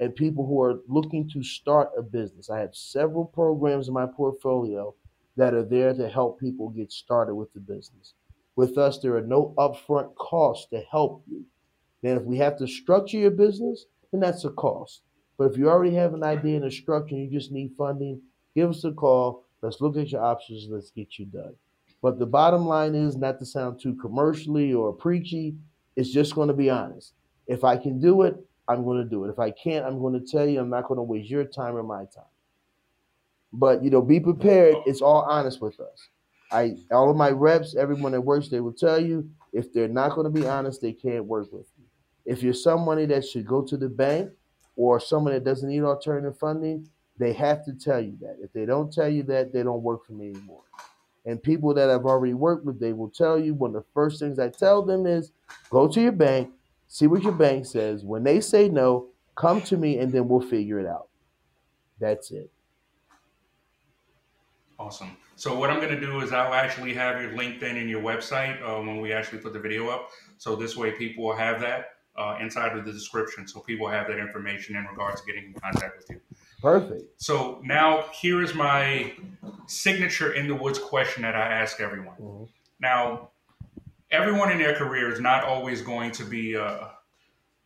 [0.00, 2.50] and people who are looking to start a business.
[2.50, 4.94] I have several programs in my portfolio
[5.36, 8.14] that are there to help people get started with the business.
[8.56, 11.44] With us, there are no upfront costs to help you.
[12.02, 15.02] Then, if we have to structure your business, then that's a cost.
[15.38, 18.20] But if you already have an idea and a structure and you just need funding,
[18.54, 19.44] give us a call.
[19.62, 20.66] Let's look at your options.
[20.70, 21.54] Let's get you done.
[22.02, 25.54] But the bottom line is not to sound too commercially or preachy.
[25.96, 27.14] It's just going to be honest.
[27.46, 28.36] If I can do it,
[28.68, 29.30] I'm going to do it.
[29.30, 31.76] If I can't, I'm going to tell you I'm not going to waste your time
[31.76, 32.24] or my time.
[33.52, 34.76] But you know, be prepared.
[34.86, 36.08] It's all honest with us.
[36.52, 40.14] I all of my reps, everyone that works, they will tell you if they're not
[40.14, 41.66] going to be honest, they can't work with.
[42.30, 44.30] If you're somebody that should go to the bank
[44.76, 48.36] or someone that doesn't need alternative funding, they have to tell you that.
[48.40, 50.62] If they don't tell you that, they don't work for me anymore.
[51.26, 54.20] And people that I've already worked with, they will tell you one of the first
[54.20, 55.32] things I tell them is
[55.70, 56.52] go to your bank,
[56.86, 58.04] see what your bank says.
[58.04, 61.08] When they say no, come to me and then we'll figure it out.
[61.98, 62.48] That's it.
[64.78, 65.16] Awesome.
[65.34, 68.62] So what I'm going to do is I'll actually have your LinkedIn and your website
[68.62, 70.10] uh, when we actually put the video up.
[70.38, 73.46] So this way people will have that uh, inside of the description.
[73.46, 76.20] So people have that information in regards to getting in contact with you.
[76.60, 77.22] Perfect.
[77.22, 79.12] So now here is my
[79.66, 82.16] signature in the woods question that I ask everyone.
[82.16, 82.48] Mhm.
[82.80, 83.30] Now,
[84.10, 86.88] everyone in their career is not always going to be uh,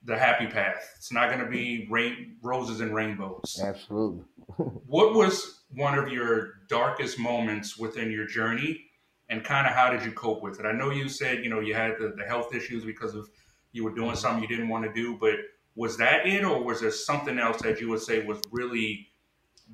[0.05, 0.93] the happy path.
[0.97, 3.61] It's not going to be rain, roses and rainbows.
[3.63, 4.25] Absolutely.
[4.87, 8.85] What was one of your darkest moments within your journey,
[9.29, 10.67] and kind of how did you cope with it?
[10.67, 13.29] I know you said you know you had the, the health issues because of
[13.75, 15.35] you were doing something you didn't want to do, but
[15.75, 19.09] was that it, or was there something else that you would say was really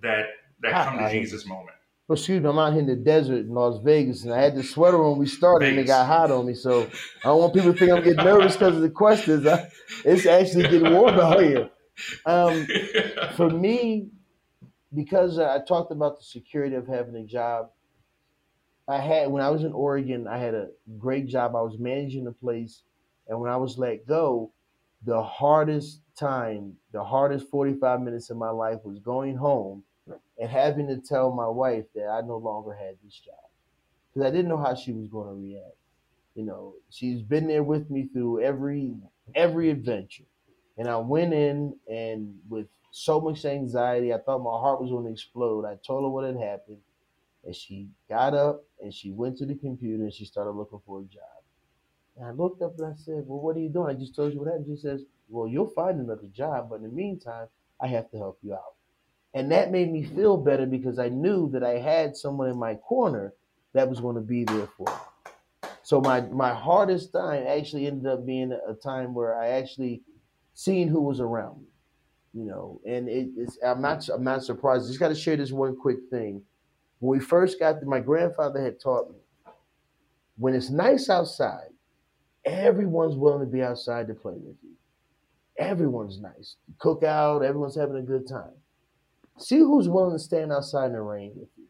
[0.00, 0.26] that
[0.62, 1.76] that I- come to I- Jesus moment?
[2.08, 4.56] Well, excuse me, I'm out here in the desert in Las Vegas, and I had
[4.56, 5.16] the sweater on.
[5.16, 6.54] We started, and it got hot on me.
[6.54, 9.46] So I don't want people to think I'm getting nervous because of the questions.
[9.46, 9.70] I,
[10.04, 11.70] it's actually getting warm out here.
[12.26, 12.66] Um,
[13.36, 14.08] for me,
[14.92, 17.70] because I talked about the security of having a job,
[18.88, 21.54] I had when I was in Oregon, I had a great job.
[21.54, 22.82] I was managing the place,
[23.30, 24.52] and when I was let go,
[25.06, 29.84] the hardest time, the hardest 45 minutes of my life was going home
[30.38, 33.34] and having to tell my wife that I no longer had this job
[34.12, 35.76] because I didn't know how she was going to react.
[36.34, 38.94] You know, she's been there with me through every
[39.34, 40.24] every adventure,
[40.76, 45.04] and I went in and with so much anxiety, I thought my heart was going
[45.04, 45.64] to explode.
[45.64, 46.78] I told her what had happened,
[47.44, 51.00] and she got up and she went to the computer and she started looking for
[51.00, 51.39] a job.
[52.20, 54.34] And I looked up and I said, "Well, what are you doing?" I just told
[54.34, 54.66] you what happened.
[54.66, 57.48] She says, "Well, you'll find another job, but in the meantime,
[57.80, 58.74] I have to help you out."
[59.32, 62.74] And that made me feel better because I knew that I had someone in my
[62.74, 63.32] corner
[63.72, 65.70] that was going to be there for me.
[65.82, 70.02] So my my hardest time actually ended up being a time where I actually
[70.52, 71.68] seen who was around me,
[72.34, 72.82] you know.
[72.86, 74.88] And it, it's I'm not I'm not surprised.
[74.88, 76.42] Just got to share this one quick thing.
[76.98, 79.20] When we first got there, my grandfather had taught me
[80.36, 81.70] when it's nice outside,
[82.44, 84.70] everyone's willing to be outside to play with you.
[85.58, 86.56] Everyone's nice.
[86.78, 88.52] Cook out, everyone's having a good time.
[89.38, 91.64] See who's willing to stand outside in the rain with you.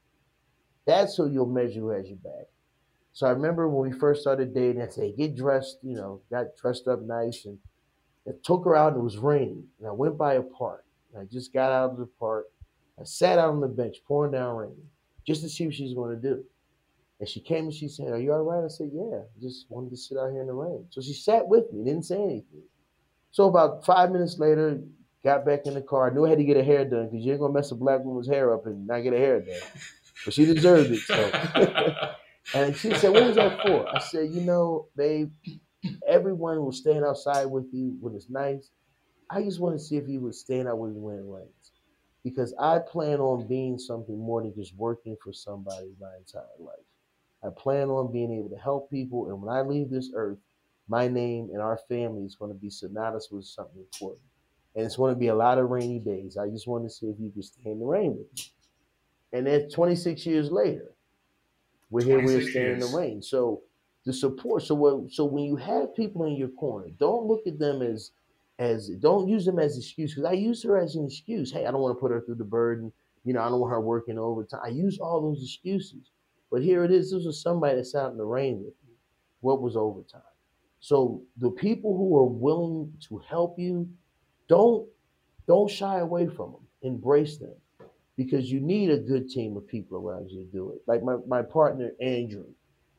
[0.86, 2.46] That's who you'll measure who has your back.
[3.12, 6.56] So I remember when we first started dating, I said, get dressed, you know, got
[6.56, 7.58] dressed up nice and
[8.26, 9.64] I took her out and it was raining.
[9.78, 10.84] And I went by a park.
[11.18, 12.46] I just got out of the park.
[13.00, 14.76] I sat out on the bench, pouring down rain,
[15.26, 16.44] just to see what she was going to do.
[17.20, 18.64] And she came and she said, Are you all right?
[18.64, 20.86] I said, Yeah, I just wanted to sit out here in the rain.
[20.90, 22.64] So she sat with me, didn't say anything.
[23.30, 24.82] So about five minutes later,
[25.22, 26.10] got back in the car.
[26.10, 27.76] I knew I had to get her hair done because you ain't gonna mess a
[27.76, 29.60] black woman's hair up and not get her hair done.
[30.24, 31.00] But she deserved it.
[31.00, 32.16] So
[32.54, 33.88] and she said, What was that for?
[33.94, 35.30] I said, You know, babe,
[36.08, 38.70] everyone will stand outside with you when it's nice.
[39.30, 41.72] I just want to see if you would stand out with me when it rains.
[42.24, 46.76] Because I plan on being something more than just working for somebody my entire life.
[47.44, 49.28] I plan on being able to help people.
[49.28, 50.38] And when I leave this earth,
[50.88, 54.22] my name and our family is going to be synonymous with something important.
[54.74, 56.36] And it's going to be a lot of rainy days.
[56.36, 58.44] I just want to see if you can stay in the rain with me.
[59.32, 60.92] And then 26 years later,
[61.90, 63.22] we're here, we're 26 staying in the rain.
[63.22, 63.62] So
[64.04, 64.62] the support.
[64.62, 68.12] So what, so when you have people in your corner, don't look at them as
[68.58, 71.50] as don't use them as excuse because I use her as an excuse.
[71.50, 72.92] Hey, I don't want to put her through the burden.
[73.24, 74.60] You know, I don't want her working overtime.
[74.62, 76.10] I use all those excuses.
[76.50, 77.12] But here it is.
[77.12, 78.94] This was somebody that's out in the rain with you.
[79.40, 80.22] What was overtime?
[80.80, 83.88] So the people who are willing to help you,
[84.48, 84.88] don't
[85.46, 86.66] don't shy away from them.
[86.82, 87.54] Embrace them
[88.16, 90.82] because you need a good team of people around you to do it.
[90.86, 92.46] Like my, my partner Andrew.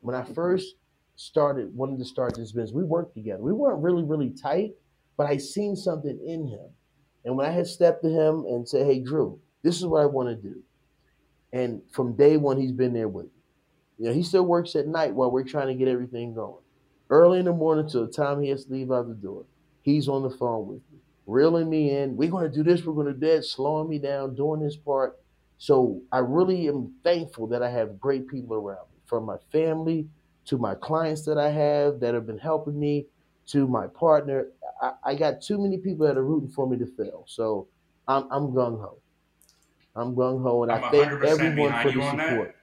[0.00, 0.34] When I mm-hmm.
[0.34, 0.76] first
[1.16, 3.42] started wanted to start this business, we worked together.
[3.42, 4.72] We weren't really really tight,
[5.16, 6.66] but I seen something in him,
[7.24, 10.06] and when I had stepped to him and said, "Hey, Drew, this is what I
[10.06, 10.62] want to do,"
[11.52, 13.41] and from day one, he's been there with me.
[14.02, 16.60] You know, he still works at night while we're trying to get everything going.
[17.08, 19.44] Early in the morning till the time he has to leave out the door,
[19.82, 22.16] he's on the phone with me, reeling me in.
[22.16, 22.84] We're going to do this.
[22.84, 25.20] We're going to do that, slowing me down, doing this part.
[25.58, 30.08] So I really am thankful that I have great people around me, from my family
[30.46, 33.06] to my clients that I have that have been helping me
[33.46, 34.48] to my partner.
[34.82, 37.22] I, I got too many people that are rooting for me to fail.
[37.28, 37.68] So
[38.08, 38.98] I'm, I'm gung ho.
[39.94, 42.48] I'm gung ho, and I'm I thank everyone for the support.
[42.48, 42.61] that.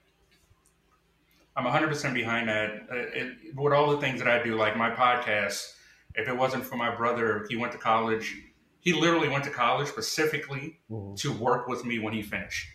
[1.60, 2.70] I'm 100% behind that.
[2.89, 5.74] Uh, it, with all the things that I do, like my podcast,
[6.16, 8.34] if it wasn't for my brother, he went to college.
[8.80, 11.18] He literally went to college specifically Mhm.
[11.20, 12.66] to work with me when he finished.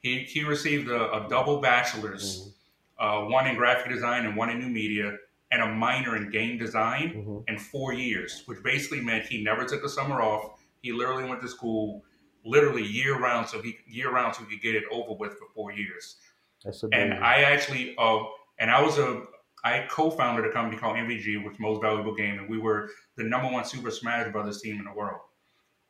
[0.00, 2.52] He, he received a, a double bachelor's,
[2.98, 5.16] uh, one in graphic design and one in new media,
[5.52, 7.44] and a minor in game design Mhm.
[7.48, 10.58] in four years, which basically meant he never took a summer off.
[10.82, 12.04] He literally went to school
[12.44, 15.46] literally year round, so he year round so he could get it over with for
[15.54, 16.16] four years.
[16.64, 17.12] That's amazing.
[17.12, 18.20] And I actually, uh,
[18.58, 19.22] and I was a,
[19.64, 23.48] I co-founded a company called MVG, which Most Valuable Game, and we were the number
[23.50, 25.20] one Super Smash Brothers team in the world.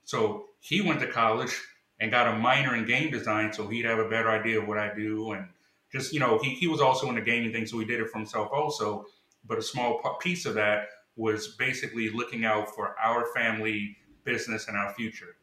[0.04, 1.58] So he went to college
[2.00, 4.78] and got a minor in game design, so he'd have a better idea of what
[4.78, 5.46] I do, and
[5.92, 8.08] just you know, he he was also in the gaming thing, so he did it
[8.10, 9.06] for himself also.
[9.44, 14.76] But a small piece of that was basically looking out for our family business and
[14.76, 15.36] our future.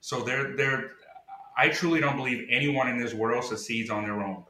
[0.00, 0.92] So there, there,
[1.56, 4.44] I truly don't believe anyone in this world succeeds on their own.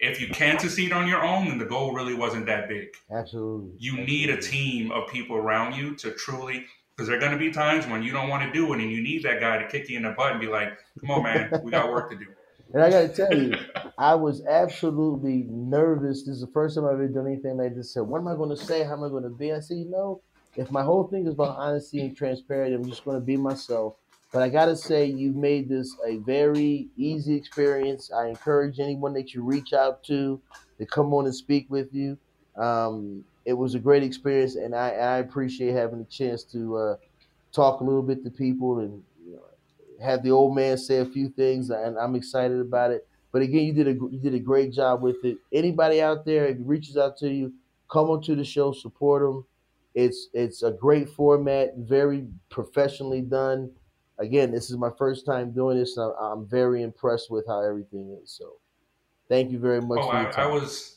[0.00, 2.88] If you can succeed on your own, then the goal really wasn't that big.
[3.10, 3.72] Absolutely.
[3.78, 7.38] You need a team of people around you to truly, because there are going to
[7.38, 9.68] be times when you don't want to do it, and you need that guy to
[9.68, 12.16] kick you in the butt and be like, "Come on, man, we got work to
[12.16, 12.26] do."
[12.74, 13.54] And I got to tell you,
[13.98, 16.24] I was absolutely nervous.
[16.24, 17.94] This is the first time I've ever done anything like this.
[17.94, 18.82] Said, what am I going to say?
[18.82, 19.52] How am I going to be?
[19.52, 20.20] I said, you know,
[20.56, 23.94] if my whole thing is about honesty and transparency, I'm just going to be myself.
[24.34, 28.10] But I got to say, you've made this a very easy experience.
[28.10, 30.42] I encourage anyone that you reach out to
[30.78, 32.18] to come on and speak with you.
[32.56, 36.96] Um, it was a great experience, and I, I appreciate having the chance to uh,
[37.52, 41.06] talk a little bit to people and you know, have the old man say a
[41.06, 43.06] few things, and I'm excited about it.
[43.30, 45.38] But again, you did a you did a great job with it.
[45.52, 47.52] Anybody out there, if reaches out to you,
[47.88, 49.46] come onto the show, support them.
[49.94, 53.70] It's it's a great format, very professionally done.
[54.18, 55.94] Again, this is my first time doing this.
[55.94, 58.30] So I'm very impressed with how everything is.
[58.30, 58.54] So,
[59.28, 60.96] thank you very much Oh, for I, I was.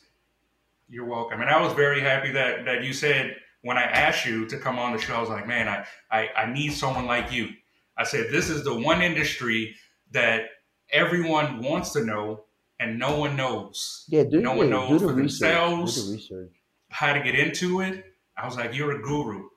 [0.89, 4.45] You're welcome, and I was very happy that that you said when I asked you
[4.47, 5.15] to come on the show.
[5.15, 7.49] I was like, man, I I, I need someone like you.
[7.97, 9.75] I said this is the one industry
[10.11, 10.43] that
[10.91, 12.45] everyone wants to know
[12.79, 15.39] and no one knows yeah, do, no yeah, one do knows the for research.
[15.39, 15.95] themselves.
[15.95, 16.51] Do the research.
[16.89, 18.05] how to get into it.
[18.37, 19.49] I was like, you're a guru.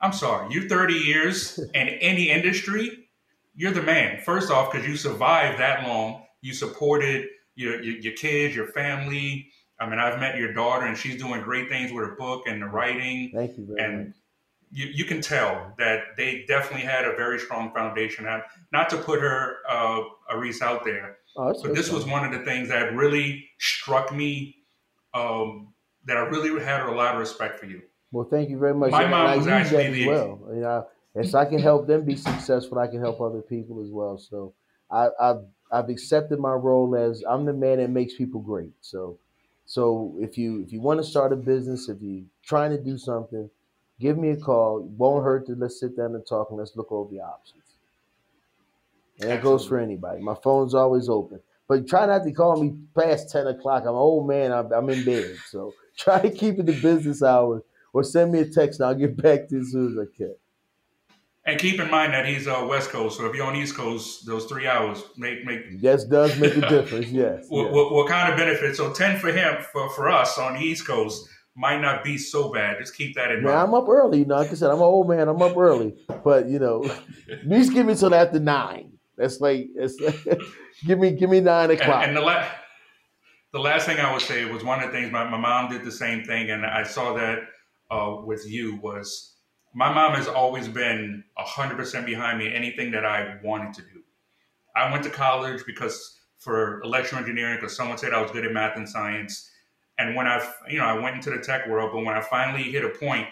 [0.00, 3.05] I'm sorry, you're 30 years in any industry,
[3.56, 4.20] you're the man.
[4.20, 9.48] First off, because you survived that long, you supported your, your your kids, your family.
[9.80, 12.62] I mean, I've met your daughter, and she's doing great things with her book and
[12.62, 13.30] the writing.
[13.34, 13.84] Thank you very much.
[14.06, 14.14] And
[14.70, 18.26] you, you can tell that they definitely had a very strong foundation.
[18.26, 18.42] And
[18.72, 22.44] Not to put her uh, Aris out there, Oh, but this was one of the
[22.44, 24.56] things that really struck me.
[25.14, 25.72] Um,
[26.06, 27.82] that I really had a lot of respect for you.
[28.12, 28.92] Well, thank you very much.
[28.92, 30.40] My And mom I was actually the- well.
[30.54, 30.86] You know,
[31.16, 34.18] if I can help them be successful, I can help other people as well.
[34.18, 34.54] So
[34.90, 38.72] I, I've I've accepted my role as I'm the man that makes people great.
[38.80, 39.18] So
[39.64, 42.98] so if you if you want to start a business, if you're trying to do
[42.98, 43.50] something,
[43.98, 44.80] give me a call.
[44.80, 47.64] It won't hurt to let's sit down and talk and let's look over the options.
[49.20, 50.22] And that goes for anybody.
[50.22, 51.40] My phone's always open.
[51.68, 53.82] But try not to call me past 10 o'clock.
[53.82, 54.52] I'm an old man.
[54.52, 55.36] I'm, I'm in bed.
[55.46, 57.62] So try to keep it to business hours
[57.92, 60.16] or send me a text and I'll get back to you as soon as I
[60.16, 60.34] can.
[61.48, 64.26] And keep in mind that he's uh, West Coast, so if you're on East Coast,
[64.26, 67.06] those three hours make make Yes, does make a difference.
[67.10, 67.46] Yes.
[67.48, 67.72] what, yes.
[67.74, 68.74] what, what kind of benefit.
[68.76, 72.52] So ten for him for, for us on the East Coast might not be so
[72.52, 72.78] bad.
[72.80, 73.68] Just keep that in Now mind.
[73.68, 74.36] I'm up early, you know.
[74.36, 75.28] Like I said, I'm an old man.
[75.28, 75.94] I'm up early,
[76.24, 76.84] but you know,
[77.30, 78.92] at least give me till after nine.
[79.16, 79.96] That's like, it's
[80.86, 82.04] give me, give me nine And, o'clock.
[82.06, 82.50] and the last
[83.52, 85.84] the last thing I would say was one of the things my, my mom did
[85.84, 87.38] the same thing, and I saw that
[87.90, 89.35] uh, with you was
[89.76, 92.50] my mom has always been hundred percent behind me.
[92.52, 94.00] Anything that I wanted to do,
[94.74, 98.52] I went to college because for electrical engineering because someone said I was good at
[98.52, 99.50] math and science.
[99.98, 102.62] And when I, you know, I went into the tech world, but when I finally
[102.62, 103.26] hit a point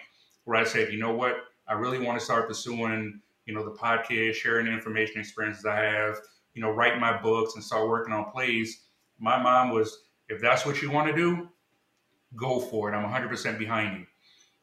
[0.44, 1.36] where I said, you know what,
[1.66, 5.76] I really want to start pursuing, you know, the podcast, sharing the information experiences I
[5.76, 6.18] have,
[6.52, 8.84] you know, write my books and start working on plays.
[9.18, 9.96] My mom was,
[10.28, 11.48] if that's what you want to do,
[12.36, 12.96] go for it.
[12.96, 14.06] I'm 100% behind you.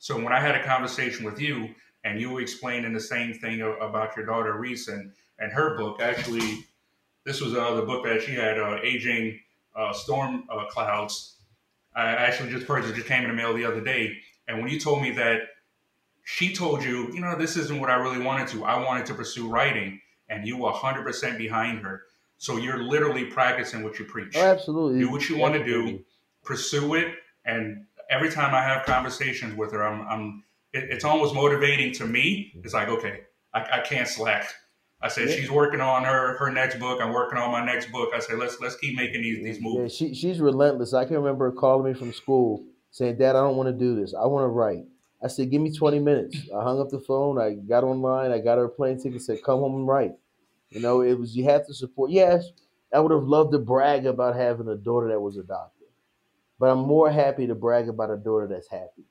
[0.02, 3.62] So when I had a conversation with you and you were explaining the same thing
[3.62, 6.66] about your daughter Reese and, and her book, actually,
[7.24, 9.39] this was another book that she had, uh, Aging
[9.76, 11.36] uh, Storm uh, Clouds.
[11.95, 14.18] I actually just purchased, just came in the mail the other day.
[14.47, 15.41] And when you told me that
[16.24, 19.14] she told you, you know, this isn't what I really wanted to, I wanted to
[19.14, 22.02] pursue writing, and you were 100% behind her.
[22.39, 24.36] So you're literally practicing what you preach.
[24.36, 24.97] Oh, absolutely.
[24.97, 26.04] Do what you want to do,
[26.43, 27.14] pursue it,
[27.45, 30.43] and every time I have conversations with her, I'm, I'm
[30.74, 32.51] it, it's almost motivating to me.
[32.64, 33.22] It's like, okay,
[33.53, 34.53] I, I can't slack.
[35.01, 35.36] I said yeah.
[35.36, 37.01] she's working on her her next book.
[37.01, 38.12] I'm working on my next book.
[38.14, 39.99] I said let's let's keep making these these moves.
[39.99, 40.93] Yeah, she, she's relentless.
[40.93, 43.99] I can remember her calling me from school saying, "Dad, I don't want to do
[43.99, 44.14] this.
[44.14, 44.86] I want to write."
[45.24, 47.39] I said, "Give me 20 minutes." I hung up the phone.
[47.39, 48.32] I got online.
[48.32, 49.24] I got her a plane ticket.
[49.24, 50.12] Said, "Come home and write."
[50.70, 52.12] You know, it was you have to support.
[52.12, 52.51] Yes,
[52.93, 55.80] I would have loved to brag about having a daughter that was adopted.
[56.62, 59.05] But I'm more happy to brag about a daughter that's happy.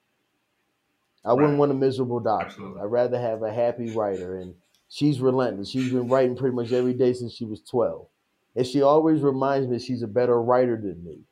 [1.25, 2.47] I wouldn't want a miserable doctor.
[2.47, 2.81] Absolutely.
[2.81, 4.55] I'd rather have a happy writer, and
[4.89, 5.69] she's relentless.
[5.69, 8.07] She's been writing pretty much every day since she was 12.
[8.55, 11.23] And she always reminds me she's a better writer than me.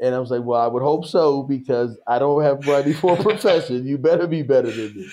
[0.00, 3.16] And I was like, well, I would hope so because I don't have money for
[3.16, 3.86] a profession.
[3.86, 5.08] You better be better than me.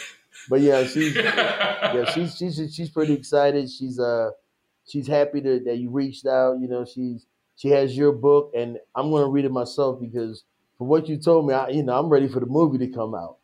[0.49, 3.69] But yeah, she's yeah, she's she's she's pretty excited.
[3.69, 4.31] She's uh
[4.87, 6.59] she's happy to, that you reached out.
[6.59, 7.27] You know, she's
[7.61, 10.45] she has your book, and I'm going to read it myself because
[10.79, 13.13] from what you told me, I, you know, I'm ready for the movie to come
[13.13, 13.37] out.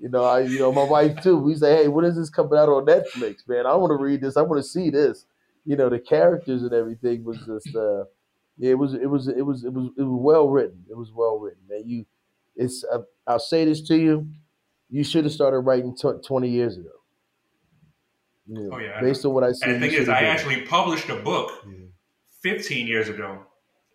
[0.00, 1.36] You know, I, you know, my wife too.
[1.36, 3.66] We say, hey, when is this coming out on Netflix, man?
[3.66, 4.36] I want to read this.
[4.36, 5.24] I want to see this.
[5.64, 8.06] You know, the characters and everything was just, uh,
[8.58, 10.84] yeah, it was, it was, it was, it was, it was well written.
[10.90, 11.82] It was well written, man.
[11.86, 12.06] You,
[12.56, 14.26] it's, uh, I'll say this to you,
[14.88, 16.88] you should have started writing t- 20 years ago.
[18.48, 19.00] You know, oh yeah.
[19.00, 19.70] Based on what I see.
[19.70, 21.84] And the thing is, I actually published a book yeah.
[22.42, 23.46] 15 years ago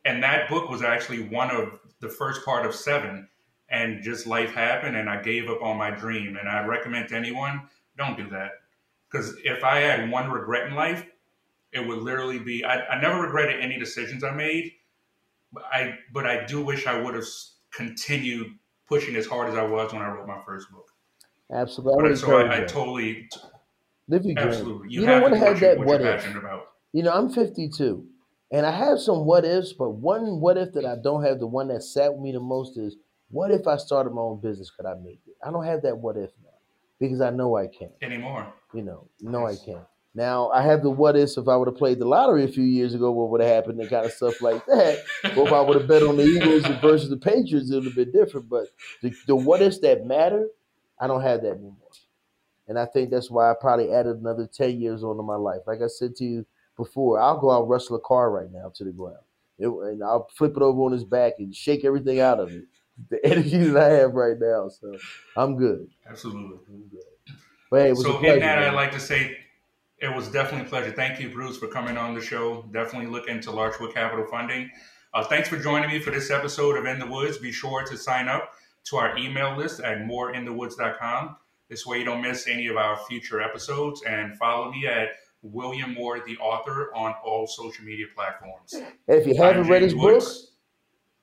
[0.06, 3.28] and that book was actually one of the first part of seven.
[3.68, 6.38] And just life happened and i gave up on my dream.
[6.38, 7.64] And i recommend to anyone
[7.98, 8.52] don't do that.
[9.10, 11.04] Because if i had one regret in life
[11.76, 14.72] it would literally be I, I never regretted any decisions i made
[15.52, 17.26] but i but i do wish i would have
[17.72, 18.48] continued
[18.88, 20.90] pushing as hard as i was when i wrote my first book.
[21.52, 22.04] Absolutely.
[22.04, 23.28] But, uh, so I, I, totally
[24.08, 24.90] live your absolutely.
[24.90, 26.36] You, you, know what had that what, what if?
[26.36, 26.68] about.
[26.94, 28.08] you know i'm 52
[28.56, 31.48] and I have some what ifs, but one what if that I don't have, the
[31.48, 32.96] one that sat with me the most is
[33.30, 34.72] what if I started my own business?
[34.72, 35.36] Could I make it?
[35.46, 36.52] I don't have that what if now
[36.98, 38.54] because I know I can't Anymore.
[38.74, 39.86] You know, no, I can't.
[40.14, 42.64] Now I have the what ifs if I would have played the lottery a few
[42.64, 45.00] years ago, what would have happened and kind of stuff like that.
[45.36, 47.96] or if I would have bet on the Eagles versus the Patriots, it would have
[47.96, 48.48] been different.
[48.48, 48.68] But
[49.02, 50.48] the, the what ifs that matter,
[50.98, 51.76] I don't have that anymore.
[52.70, 55.62] And I think that's why I probably added another 10 years onto my life.
[55.68, 56.46] Like I said to you,
[56.76, 57.20] before.
[57.20, 59.18] I'll go out and wrestle a car right now to the ground.
[59.58, 62.64] It, and I'll flip it over on his back and shake everything out of it.
[63.10, 64.70] The energy that I have right now.
[64.70, 64.96] So
[65.36, 65.90] I'm good.
[66.10, 66.60] Absolutely.
[66.70, 67.36] I'm good.
[67.70, 68.70] But hey, so in that, man.
[68.70, 69.38] I'd like to say
[69.98, 70.92] it was definitely a pleasure.
[70.92, 72.64] Thank you, Bruce, for coming on the show.
[72.72, 74.72] Definitely look into Larchwood Capital Funding.
[75.14, 77.38] Uh, thanks for joining me for this episode of In the Woods.
[77.38, 78.54] Be sure to sign up
[78.86, 81.36] to our email list at moreinthewoods.com.
[81.70, 84.04] This way you don't miss any of our future episodes.
[84.04, 85.10] And follow me at
[85.52, 88.74] William Moore, the author, on all social media platforms.
[89.08, 90.24] If you haven't read his book,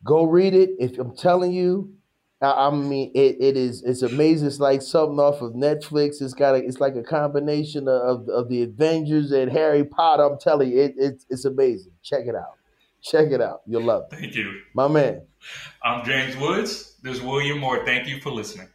[0.04, 0.70] go read it.
[0.78, 1.94] If I'm telling you,
[2.40, 4.46] I, I mean, it, it is it's amazing.
[4.46, 6.22] It's like something off of Netflix.
[6.22, 10.24] It's got a, it's like a combination of, of the Avengers and Harry Potter.
[10.24, 11.92] I'm telling you, it, it's it's amazing.
[12.02, 12.58] Check it out.
[13.02, 13.62] Check it out.
[13.66, 14.16] You'll love it.
[14.16, 15.22] Thank you, my man.
[15.82, 16.96] I'm James Woods.
[17.02, 17.84] This is William Moore.
[17.84, 18.68] Thank you for listening.